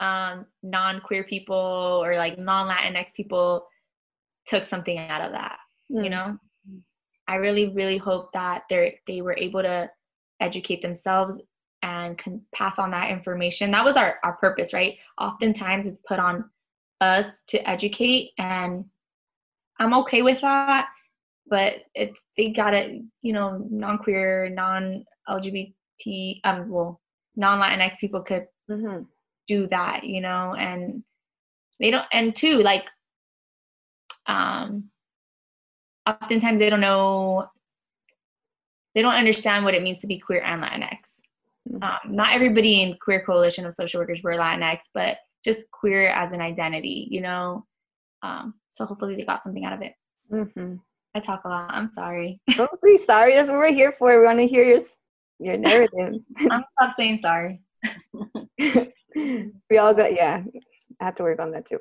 [0.00, 3.66] um, non-queer people or like non-Latinx people
[4.46, 5.58] took something out of that.
[5.88, 6.10] You Mm.
[6.10, 6.38] know,
[7.28, 9.90] I really, really hope that they they were able to
[10.40, 11.38] educate themselves
[11.82, 13.70] and can pass on that information.
[13.70, 14.98] That was our our purpose, right?
[15.18, 16.48] Oftentimes, it's put on
[17.00, 18.84] us to educate, and
[19.78, 20.88] I'm okay with that.
[21.48, 27.00] But it's they gotta, you know, non-queer, non-LGBT, um, well,
[27.36, 29.06] non-Latinx people could Mhm.
[29.48, 31.02] do that, you know, and
[31.80, 32.88] they don't, and two, like,
[34.26, 34.90] um,
[36.06, 37.50] oftentimes they don't know,
[38.94, 41.20] they don't understand what it means to be queer and Latinx.
[41.72, 41.82] Mhm.
[41.82, 46.32] Um, not everybody in Queer Coalition of Social Workers were Latinx, but just queer as
[46.32, 47.66] an identity, you know.
[48.22, 49.94] Um, so hopefully they got something out of it.
[50.30, 50.80] Mhm.
[51.14, 51.70] I talk a lot.
[51.72, 52.40] I'm sorry.
[52.56, 53.34] Don't be sorry.
[53.34, 54.18] That's what we're here for.
[54.18, 54.80] We want to hear your
[55.38, 56.22] your narrative.
[56.50, 57.62] I'm stop saying sorry.
[58.58, 60.42] we all got yeah.
[61.00, 61.80] I have to work on that too.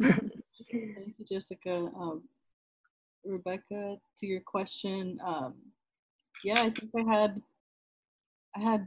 [0.00, 0.32] Thank
[0.70, 1.90] you, Jessica.
[1.98, 2.22] Um,
[3.24, 5.54] Rebecca, to your question, um,
[6.44, 7.42] yeah, I think I had,
[8.56, 8.86] I had,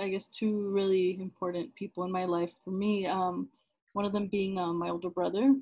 [0.00, 3.06] I guess, two really important people in my life for me.
[3.06, 3.48] Um,
[3.92, 5.54] one of them being um, my older brother.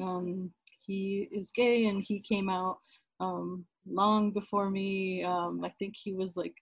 [0.00, 0.50] Um,
[0.86, 2.78] he is gay and he came out
[3.20, 5.22] um, long before me.
[5.22, 6.54] Um, I think he was like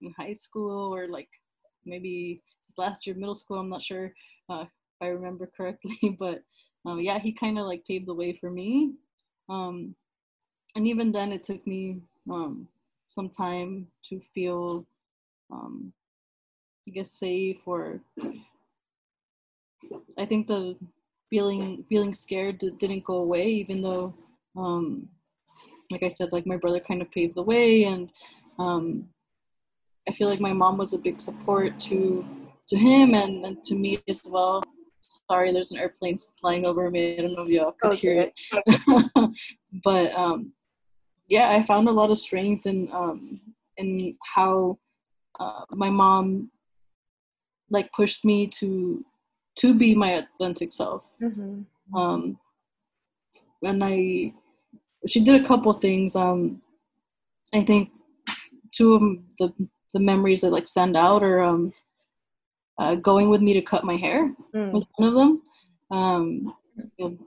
[0.00, 1.28] in high school or like
[1.84, 3.58] maybe his last year of middle school.
[3.58, 4.12] I'm not sure
[4.48, 4.68] uh, if
[5.00, 6.42] I remember correctly, but
[6.86, 8.92] um, yeah, he kind of like paved the way for me.
[9.48, 9.94] Um,
[10.76, 12.68] and even then, it took me um,
[13.08, 14.86] some time to feel,
[15.50, 15.92] um,
[16.86, 18.00] I guess, safe or
[20.18, 20.76] I think the
[21.30, 24.14] feeling feeling scared didn't go away, even though,
[24.56, 25.08] um,
[25.90, 28.10] like I said, like my brother kind of paved the way, and
[28.58, 29.08] um,
[30.08, 32.24] I feel like my mom was a big support to
[32.68, 34.62] to him and, and to me as well.
[35.00, 37.18] Sorry, there's an airplane flying over me.
[37.18, 39.34] I don't know if y'all could hear it,
[39.84, 40.52] but um,
[41.28, 43.40] yeah, I found a lot of strength in um,
[43.76, 44.78] in how
[45.38, 46.50] uh, my mom
[47.70, 49.04] like pushed me to
[49.56, 51.64] to be my authentic self Mhm.
[51.94, 52.38] um
[53.62, 54.32] and i
[55.06, 56.62] she did a couple things um
[57.54, 57.90] i think
[58.72, 59.02] two of
[59.38, 61.72] the the memories that like stand out are um
[62.78, 64.72] uh, going with me to cut my hair Mm.
[64.72, 65.42] was one of them
[65.90, 66.54] um
[66.96, 67.18] you know,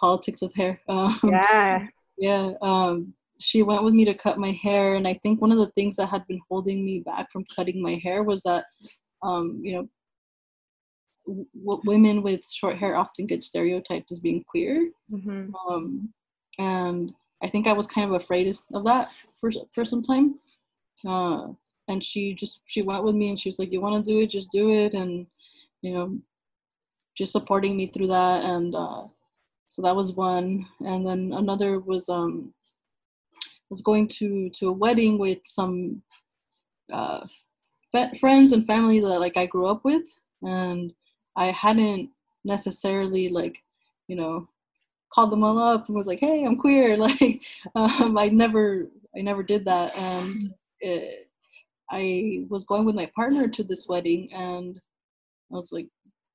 [0.00, 1.86] politics of hair um, Yeah.
[2.18, 3.12] yeah um
[3.42, 5.96] she went with me to cut my hair and i think one of the things
[5.96, 8.64] that had been holding me back from cutting my hair was that
[9.22, 9.88] um you know
[11.26, 14.90] w- women with short hair often get stereotyped as being queer.
[15.10, 15.52] Mhm.
[15.68, 16.12] um
[16.58, 20.38] and i think i was kind of afraid of that for for some time.
[21.06, 21.48] Uh
[21.88, 24.20] and she just she went with me and she was like you want to do
[24.20, 24.30] it?
[24.30, 25.26] Just do it and
[25.82, 26.18] you know
[27.16, 29.04] just supporting me through that and uh
[29.66, 30.66] so that was one.
[30.80, 32.52] And then another was um
[33.72, 36.02] was going to to a wedding with some
[36.92, 37.26] uh
[38.20, 40.06] friends and family that like I grew up with.
[40.42, 40.92] And
[41.36, 42.10] I hadn't
[42.44, 43.56] necessarily like
[44.08, 44.46] you know
[45.14, 46.96] called them all up and was like hey I'm queer.
[47.06, 47.40] Like
[47.74, 49.96] um I never I never did that.
[49.96, 51.30] And it,
[51.90, 54.78] I was going with my partner to this wedding and
[55.50, 55.88] I was like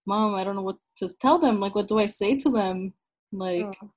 [0.07, 1.59] mom I don't know what to tell them.
[1.59, 2.93] Like what do I say to them?
[3.31, 3.91] Like Oh.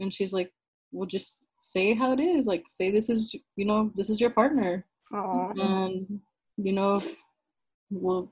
[0.00, 0.50] and she's like
[0.90, 4.30] well just say how it is like say this is you know this is your
[4.30, 4.84] partner.
[5.14, 5.52] Aw.
[5.58, 6.20] and
[6.58, 7.06] you know if,
[7.90, 8.30] well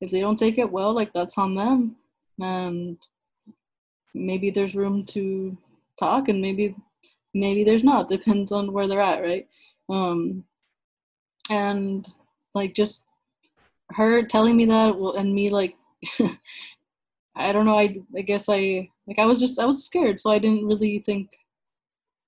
[0.00, 1.96] if they don't take it well like that's on them.
[2.42, 2.98] And
[4.12, 5.56] maybe there's room to
[6.00, 6.74] talk and maybe
[7.32, 9.46] maybe there's not depends on where they're at right?
[9.88, 10.44] Um
[11.50, 12.08] and
[12.56, 13.04] like just
[13.90, 15.76] her telling me that well and me like
[17.36, 20.30] i don't know i i guess i like i was just i was scared so
[20.30, 21.28] i didn't really think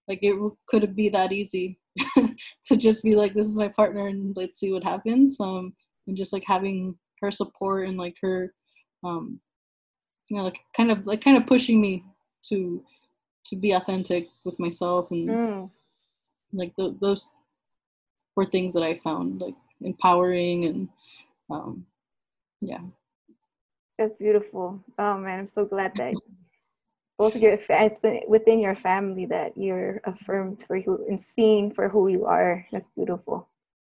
[0.08, 0.36] like it
[0.68, 1.78] could be that easy
[2.66, 5.72] to just be like this is my partner and let's see what happens um
[6.06, 8.52] and just like having her support and like her
[9.04, 9.40] um
[10.28, 12.04] you know like kind of like kind of pushing me
[12.48, 12.82] to
[13.44, 15.70] to be authentic with myself and Mm.
[16.52, 17.32] like th- those
[18.36, 20.88] were things that I found like empowering and
[21.50, 21.86] um
[22.60, 22.80] yeah
[23.98, 24.82] That's beautiful.
[24.98, 26.14] Oh man, I'm so glad that
[27.18, 31.88] both of your it's within your family that you're affirmed for who and seen for
[31.88, 32.66] who you are.
[32.72, 33.48] That's beautiful.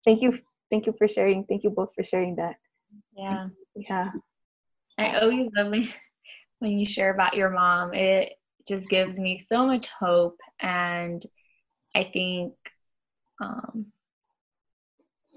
[0.05, 0.39] Thank you,
[0.71, 1.45] thank you for sharing.
[1.45, 2.57] Thank you both for sharing that.
[3.15, 3.49] Yeah.
[3.77, 4.11] Yeah.
[4.97, 5.89] I always love when,
[6.61, 7.93] when you share about your mom.
[7.93, 8.35] It
[8.67, 10.39] just gives me so much hope.
[10.61, 11.25] And
[11.95, 12.55] I think
[13.43, 13.87] um,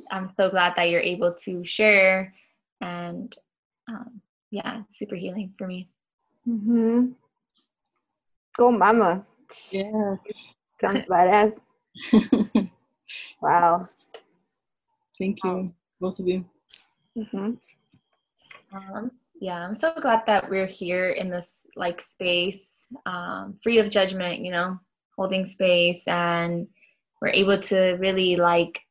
[0.09, 2.33] I'm so glad that you're able to share.
[2.79, 3.35] And
[3.89, 4.21] um,
[4.51, 5.87] yeah, super healing for me.
[6.47, 7.11] Mm-hmm.
[8.57, 9.25] Go, mama.
[9.71, 10.15] yeah
[10.81, 11.53] Sounds badass.
[13.41, 13.87] Wow.
[15.19, 15.67] thank you
[15.99, 16.43] both of you
[17.17, 17.51] Mm-hmm.
[18.75, 22.67] Um, yeah, I'm so glad that we're here in this like space,
[23.05, 24.79] um, free of judgment, you know,
[25.15, 26.67] holding space, and
[27.21, 28.81] we're able to really like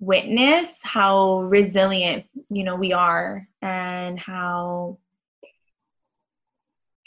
[0.00, 4.98] witness how resilient, you know, we are, and how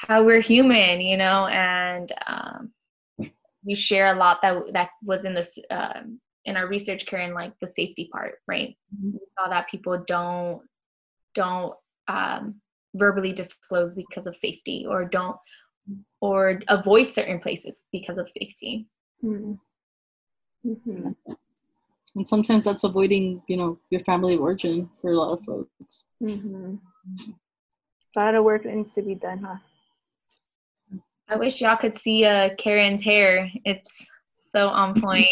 [0.07, 2.71] how we're human, you know, and um,
[3.63, 7.53] you share a lot that that was in this um in our research, Karen, like
[7.59, 8.77] the safety part, right?
[9.01, 10.61] We saw that people don't
[11.33, 11.73] don't
[12.07, 12.61] um,
[12.93, 15.37] verbally disclose because of safety, or don't
[16.21, 18.87] or avoid certain places because of safety.
[19.23, 19.53] Mm-hmm.
[20.67, 21.11] Mm-hmm.
[22.15, 26.07] and sometimes that's avoiding you know your family of origin for a lot of folks
[26.23, 26.75] Mm-hmm.
[28.17, 29.57] A lot of work that needs to be done, huh?
[31.27, 33.49] I wish y'all could see uh, Karen's hair.
[33.63, 33.91] It's
[34.51, 35.27] so on point.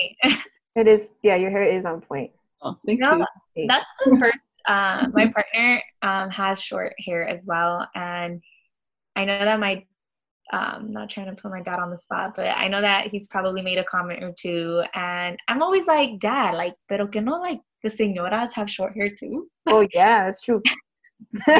[0.75, 1.09] It is.
[1.21, 2.31] Yeah, your hair is on point.
[2.63, 3.23] oh thank No,
[3.55, 4.37] you That's the first.
[4.65, 8.41] Uh, my partner um, has short hair as well, and
[9.15, 9.85] I know that my.
[10.51, 13.27] Um, not trying to put my dad on the spot, but I know that he's
[13.27, 17.39] probably made a comment or two, and I'm always like, "Dad, like, pero que no
[17.39, 20.61] like the señoras have short hair too?" Oh yeah, that's true.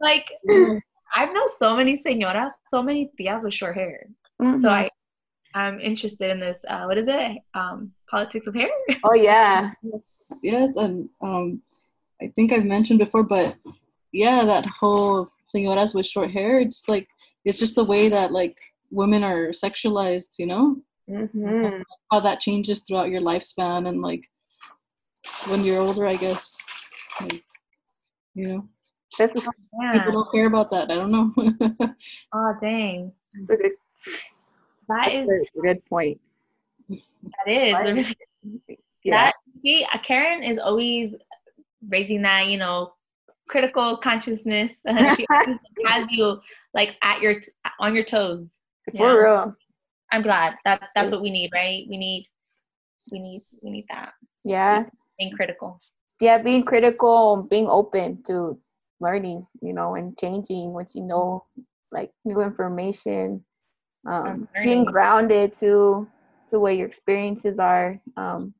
[0.00, 0.30] Like,
[1.14, 4.06] I've known so many señoras, so many tias with short hair.
[4.40, 4.62] Mhm.
[4.62, 4.90] So I,
[5.54, 6.58] I'm interested in this.
[6.68, 7.38] Uh, what is it?
[7.54, 8.70] Um, politics of hair.
[9.04, 9.70] Oh yeah.
[9.82, 11.62] yes yes and um
[12.20, 13.54] i think i've mentioned before but
[14.12, 17.06] yeah that whole señoras with short hair it's like
[17.44, 18.56] it's just the way that like
[18.90, 20.76] women are sexualized you know
[21.08, 21.80] Mm-hmm.
[22.10, 24.24] how that changes throughout your lifespan and like
[25.48, 26.58] when you're older i guess
[27.20, 27.44] like
[28.34, 28.68] you know
[29.18, 29.40] That's a,
[29.92, 31.32] people don't care about that i don't know
[32.34, 33.12] Oh dang.
[33.34, 33.72] that's a good,
[34.88, 36.20] That is that's a good point.
[36.88, 37.48] that
[37.96, 38.14] is
[39.04, 39.26] Yeah.
[39.26, 41.14] that see uh, karen is always
[41.88, 42.92] raising that you know
[43.48, 44.72] critical consciousness
[45.16, 46.38] she always has you
[46.74, 47.48] like at your t-
[47.80, 48.56] on your toes
[48.96, 49.14] For yeah.
[49.14, 49.56] real.
[50.12, 52.26] i'm glad that that's what we need right we need
[53.10, 54.12] we need we need that
[54.44, 54.84] Yeah.
[55.18, 55.80] being critical
[56.20, 58.58] Yeah, being critical, being open to
[59.00, 61.44] learning, you know, and changing once you know
[61.90, 63.44] like new information.
[64.06, 66.08] Um, being grounded to
[66.50, 68.00] to where your experiences are.
[68.16, 68.54] Um,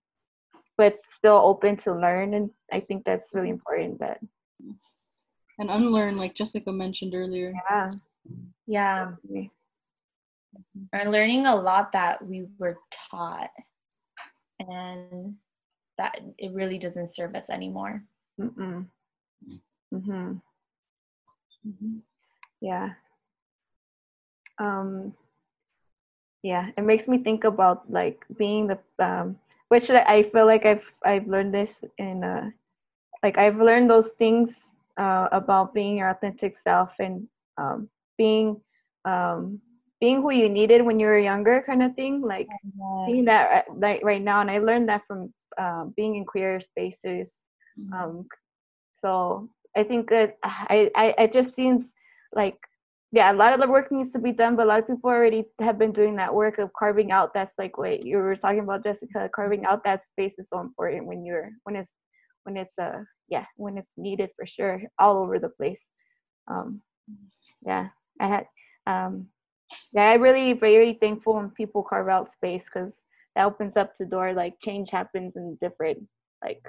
[0.78, 4.20] but still open to learn and I think that's really important that
[5.58, 7.90] and unlearn like jessica mentioned earlier yeah.
[8.66, 9.10] yeah
[10.94, 12.78] are learning a lot that we were
[13.10, 13.50] taught
[14.60, 15.34] and
[15.98, 18.02] that it really doesn't serve us anymore
[18.40, 18.86] Mm-mm.
[19.94, 20.38] Mm-hmm.
[21.64, 22.02] Mhm.
[22.60, 22.94] Yeah.
[24.58, 25.14] Um
[26.42, 29.36] yeah, it makes me think about like being the um
[29.68, 32.50] which I feel like I've I've learned this in uh
[33.22, 34.50] like I've learned those things
[34.98, 37.26] uh about being your authentic self and
[37.58, 38.60] um being
[39.04, 39.60] um
[40.00, 42.48] being who you needed when you were younger kind of thing like
[43.04, 46.60] seeing that uh, like right now and I learned that from um being in queer
[46.60, 47.28] spaces
[47.92, 48.26] um
[49.02, 51.84] so i think that i i it just seems
[52.34, 52.56] like
[53.12, 55.10] yeah a lot of the work needs to be done but a lot of people
[55.10, 58.60] already have been doing that work of carving out that's like what you were talking
[58.60, 61.92] about jessica carving out that space is so important when you're when it's
[62.44, 65.84] when it's uh yeah when it's needed for sure all over the place.
[66.48, 66.82] Um
[67.66, 67.88] yeah
[68.20, 68.46] i had
[68.86, 69.26] um
[69.92, 72.94] yeah i really very thankful when people carve out space because
[73.34, 75.98] that opens up the door like change happens in different
[76.42, 76.62] like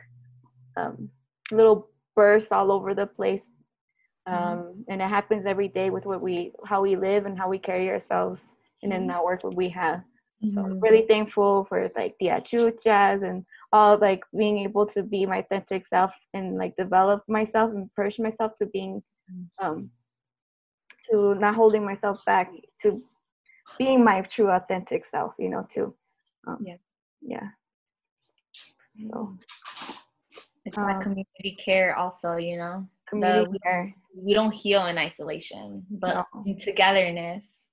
[0.78, 1.10] um,
[1.52, 1.90] little
[2.20, 3.48] bursts all over the place
[4.34, 6.36] um, and it happens every day with what we
[6.72, 8.42] how we live and how we carry ourselves
[8.84, 10.00] and in that work what we have
[10.54, 10.82] So Mhm.
[10.86, 15.88] really thankful for like Tia Chucha's and all like being able to be my authentic
[15.88, 18.94] self and like develop myself and push myself to being
[19.64, 19.78] um
[21.10, 22.52] to not holding myself back
[22.82, 23.02] to
[23.80, 25.94] being my true authentic self, you know, too.
[26.48, 26.78] Um, Yeah.
[27.22, 27.48] Yeah.
[29.12, 29.38] So
[30.66, 32.88] It's that Um, community care also, you know.
[33.08, 33.96] community we- care.
[34.24, 36.44] we don't heal in isolation, but No.
[36.46, 37.64] in togetherness.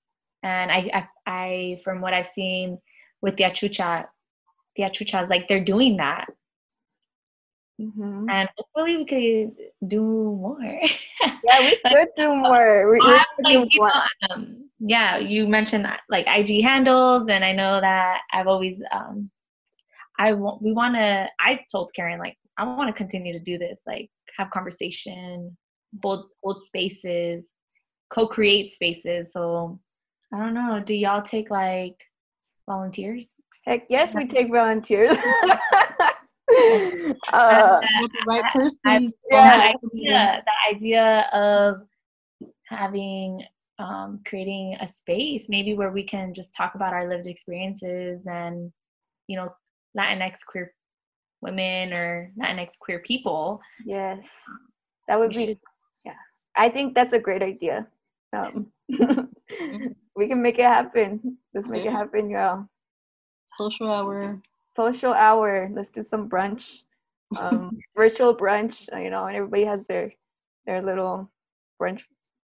[0.42, 2.78] And I, I, I, from what I've seen
[3.20, 4.06] with Tia Chucha,
[4.74, 6.26] Tia Chucha's, like they're doing that,
[7.80, 8.30] Mhm.
[8.30, 9.56] and hopefully we could
[9.86, 10.58] do more.
[10.62, 12.90] Yeah, we could do more.
[12.90, 13.88] We, we could do you more.
[13.92, 19.30] know, um, yeah, you mentioned like IG handles, and I know that I've always, um,
[20.18, 21.28] I want, we want to.
[21.38, 25.56] I told Karen like I want to continue to do this, like have conversation,
[26.02, 27.44] hold hold spaces,
[28.10, 29.28] co-create spaces.
[29.32, 29.78] So
[30.32, 30.82] I don't know.
[30.84, 31.96] Do y'all take like
[32.68, 33.28] volunteers?
[33.64, 35.16] Heck yes, we take volunteers.
[37.32, 38.76] uh, the right person.
[38.86, 39.72] I- yeah.
[39.72, 41.82] the idea, the idea of
[42.68, 43.42] having
[43.78, 48.72] um, creating a space maybe where we can just talk about our lived experiences and
[49.28, 49.52] you know
[49.96, 50.72] latinx queer
[51.42, 54.24] women or latinx queer people Yes,
[55.08, 55.46] that would we be.
[55.46, 55.58] should
[56.58, 57.86] I think that's a great idea.
[58.32, 58.68] Um,
[60.16, 61.36] we can make it happen.
[61.52, 62.64] Let's make it happen, y'all.
[63.58, 64.40] Social hour.
[64.74, 65.68] Social hour.
[65.70, 66.78] Let's do some brunch,
[67.38, 68.88] um, virtual brunch.
[68.90, 70.14] uh, You know, and everybody has their
[70.64, 71.30] their little
[71.78, 72.00] brunch,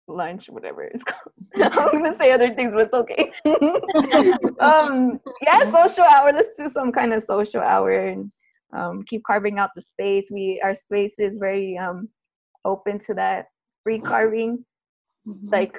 [0.08, 1.32] lunch, whatever it's called.
[1.72, 3.32] I'm gonna say other things, but it's okay.
[4.60, 6.32] um, yeah, social hour.
[6.32, 8.30] Let's do some kind of social hour and
[8.72, 10.28] um, keep carving out the space.
[10.30, 12.08] We our space is very um,
[12.64, 13.46] open to that
[13.84, 14.64] free carving.
[15.26, 15.50] Mhm.
[15.50, 15.76] like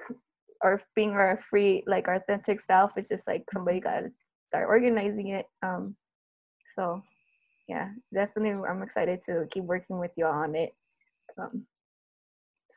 [0.61, 4.11] or being our free like our authentic self it's just like somebody got to
[4.47, 5.95] start organizing it um
[6.75, 7.01] so
[7.67, 10.71] yeah definitely i'm excited to keep working with y'all on it
[11.37, 11.65] um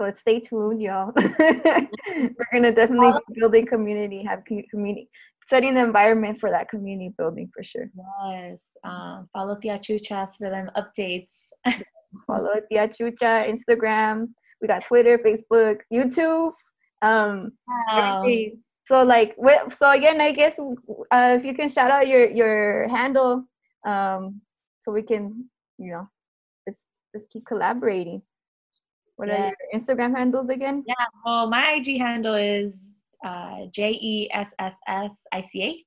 [0.00, 5.08] so stay tuned y'all we're gonna definitely be building community have community
[5.48, 7.90] setting the environment for that community building for sure
[8.30, 11.34] yes um, follow Tia Chucha's for them updates
[12.26, 14.28] follow Tia Chucha Instagram.
[14.60, 16.52] We got Twitter, Facebook, YouTube.
[17.02, 18.22] Um, Wow.
[18.22, 18.62] everything.
[18.86, 19.36] So like,
[19.74, 23.44] so again, I guess uh, if you can shout out your your handle,
[23.86, 24.40] um,
[24.80, 25.48] so we can,
[25.78, 26.08] you know,
[26.68, 26.80] just
[27.14, 28.22] just keep collaborating.
[29.20, 29.34] What Yeah.
[29.34, 30.82] are your Instagram handles again?
[30.86, 30.94] yeah
[31.26, 35.84] well my ig handle is uh, j-e-s-s-s-i-c-a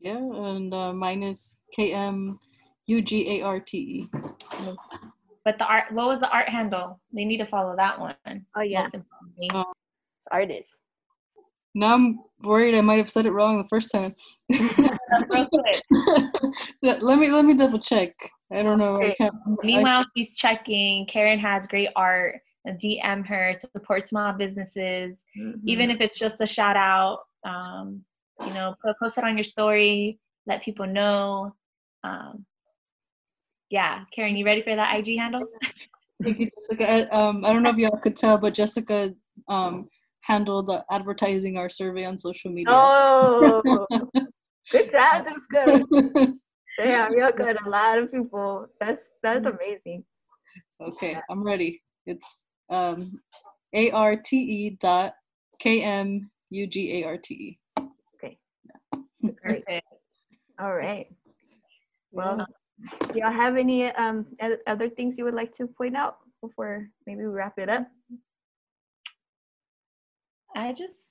[0.00, 2.38] Yeah, and uh, mine is K M
[2.86, 4.08] U G A R T E.
[5.44, 8.14] but the art what was the art handle they need to follow that one
[8.54, 8.94] Oh yeah, most.
[9.52, 9.64] Uh,
[10.30, 10.70] artist.
[11.74, 14.14] Now I'm worried I might have said it wrong the first time.
[14.50, 15.82] Real quick.
[16.86, 18.14] let let me let me double check.
[18.52, 19.02] I don't know.
[19.02, 19.34] I can't.
[19.46, 21.06] I, Meanwhile, she's checking.
[21.06, 22.40] Karen has great art.
[22.66, 25.68] DM her, support small businesses, Mm-hmm.
[25.68, 27.20] even if it's just a shout out.
[27.46, 28.04] Um,
[28.44, 31.54] you know, put, post it on your story, let people know.
[32.02, 32.44] Um,
[33.70, 35.44] yeah, Karen, you ready for that IG handle?
[36.22, 36.90] thank you, Jessica.
[36.90, 39.14] I, um, I don't know if y'all could tell, but Jessica
[39.46, 39.88] um
[40.22, 42.74] handled uh, advertising our survey on social media.
[42.74, 43.86] Oh,
[44.72, 46.34] good job, Jessica.
[46.78, 48.68] Damn, you got a lot of people.
[48.80, 50.04] That's that's amazing.
[50.80, 51.82] okay, I'm ready.
[52.06, 53.20] It's um
[53.74, 55.14] A R T E dot
[55.58, 57.58] K M U G A R T E.
[58.14, 58.38] Okay.
[59.22, 59.66] That's great.
[59.66, 59.86] Perfect.
[60.60, 61.08] All right.
[62.12, 62.46] Well,
[63.12, 64.24] do y'all have any um
[64.68, 67.88] other things you would like to point out before maybe we wrap it up?
[70.56, 71.10] I just,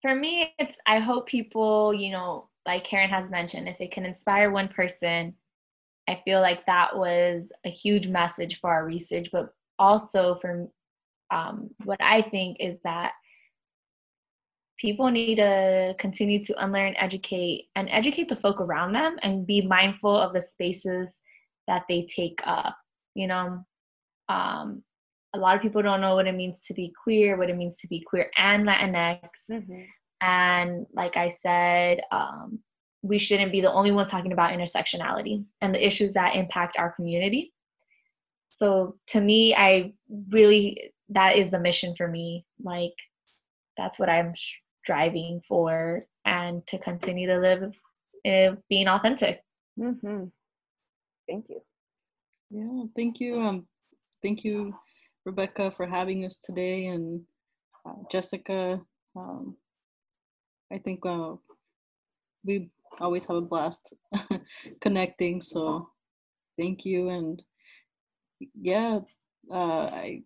[0.00, 4.04] for me, it's, I hope people, you know, like Karen has mentioned, if it can
[4.06, 5.34] inspire one person,
[6.08, 9.48] I feel like that was a huge message for our research, but
[9.78, 10.68] also for
[11.30, 13.12] um, what I think is that
[14.78, 19.62] people need to continue to unlearn, educate, and educate the folk around them and be
[19.62, 21.20] mindful of the spaces
[21.68, 22.76] that they take up.
[23.14, 23.64] You know,
[24.28, 24.82] um,
[25.34, 27.76] a lot of people don't know what it means to be queer, what it means
[27.76, 29.28] to be queer and Latinx.
[30.22, 32.60] And like I said, um,
[33.02, 36.92] we shouldn't be the only ones talking about intersectionality and the issues that impact our
[36.92, 37.52] community.
[38.50, 39.92] So to me, I
[40.30, 42.46] really, that is the mission for me.
[42.62, 42.94] Like,
[43.76, 44.32] that's what I'm
[44.84, 47.72] striving for and to continue to live
[48.24, 49.42] uh, being authentic.
[49.76, 50.26] Mm-hmm.
[51.28, 51.60] Thank you.
[52.50, 53.40] Yeah, thank you.
[53.40, 53.66] Um,
[54.22, 54.74] thank you,
[55.24, 57.22] Rebecca, for having us today, and
[57.84, 58.80] uh, Jessica.
[59.16, 59.56] Um,
[60.72, 61.34] I think uh,
[62.44, 62.70] we
[63.00, 63.92] always have a blast
[64.80, 65.42] connecting.
[65.42, 65.88] So
[66.58, 67.10] thank you.
[67.10, 67.42] And
[68.60, 69.00] yeah,
[69.50, 70.22] uh, I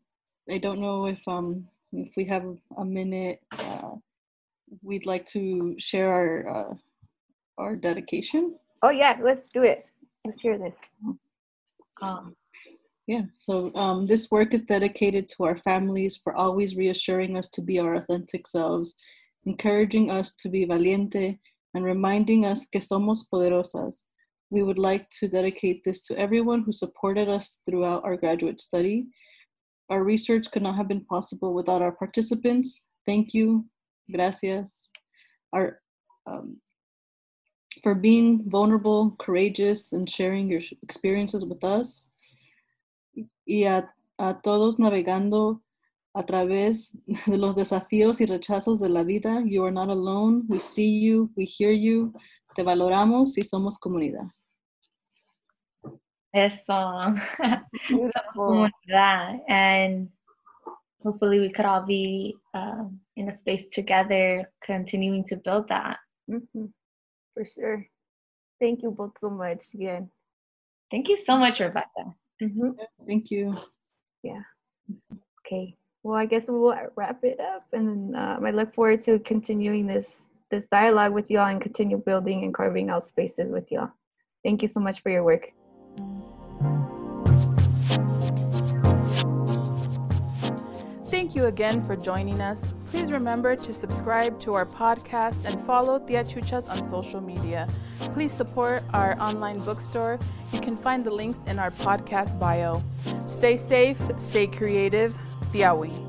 [0.48, 2.44] I don't know if um if we have
[2.76, 3.92] a minute, uh,
[4.82, 6.74] we'd like to share our uh,
[7.58, 8.54] our dedication.
[8.82, 9.86] Oh yeah, let's do it.
[10.24, 10.74] Let's hear this.
[12.02, 12.36] Um,
[13.06, 17.62] yeah, so um, this work is dedicated to our families for always reassuring us to
[17.62, 18.96] be our authentic selves,
[19.46, 21.38] encouraging us to be valiente,
[21.74, 24.02] and reminding us que somos poderosas.
[24.50, 29.06] We would like to dedicate this to everyone who supported us throughout our graduate study.
[29.90, 32.86] Our research could not have been possible without our participants.
[33.04, 33.66] Thank you,
[34.10, 34.90] gracias.
[35.52, 35.80] Our,
[36.26, 36.60] um,
[37.82, 42.08] for being vulnerable, courageous, and sharing your experiences with us.
[43.46, 43.88] Y a,
[44.18, 45.60] a todos navegando
[46.16, 46.96] a través
[47.26, 49.42] de los desafíos y rechazos de la vida.
[49.44, 50.44] You are not alone.
[50.48, 52.14] We see you, we hear you.
[52.54, 54.24] Te valoramos y somos comunidad.
[56.32, 56.64] Eso.
[57.88, 59.42] somos comunidad.
[59.46, 60.08] And
[61.02, 62.84] hopefully we could all be uh,
[63.16, 65.98] in a space together, continuing to build that.
[66.30, 66.64] Mm-hmm.
[67.34, 67.86] For sure.
[68.58, 70.08] Thank you both so much again.
[70.90, 72.14] Thank you so much, Rebecca.
[72.42, 72.70] Mm-hmm.
[73.06, 73.54] Thank you.
[74.22, 74.40] Yeah.
[75.44, 75.76] Okay.
[76.06, 80.22] Well, I guess we'll wrap it up, and um, I look forward to continuing this
[80.52, 83.90] this dialogue with y'all and continue building and carving out spaces with y'all.
[84.44, 85.50] Thank you so much for your work.
[91.10, 92.72] Thank you again for joining us.
[92.92, 97.68] Please remember to subscribe to our podcast and follow Tia Chucha's on social media.
[98.14, 100.20] Please support our online bookstore.
[100.52, 102.80] You can find the links in our podcast bio.
[103.24, 105.18] Stay safe, stay creative.
[105.52, 106.05] Tiahui.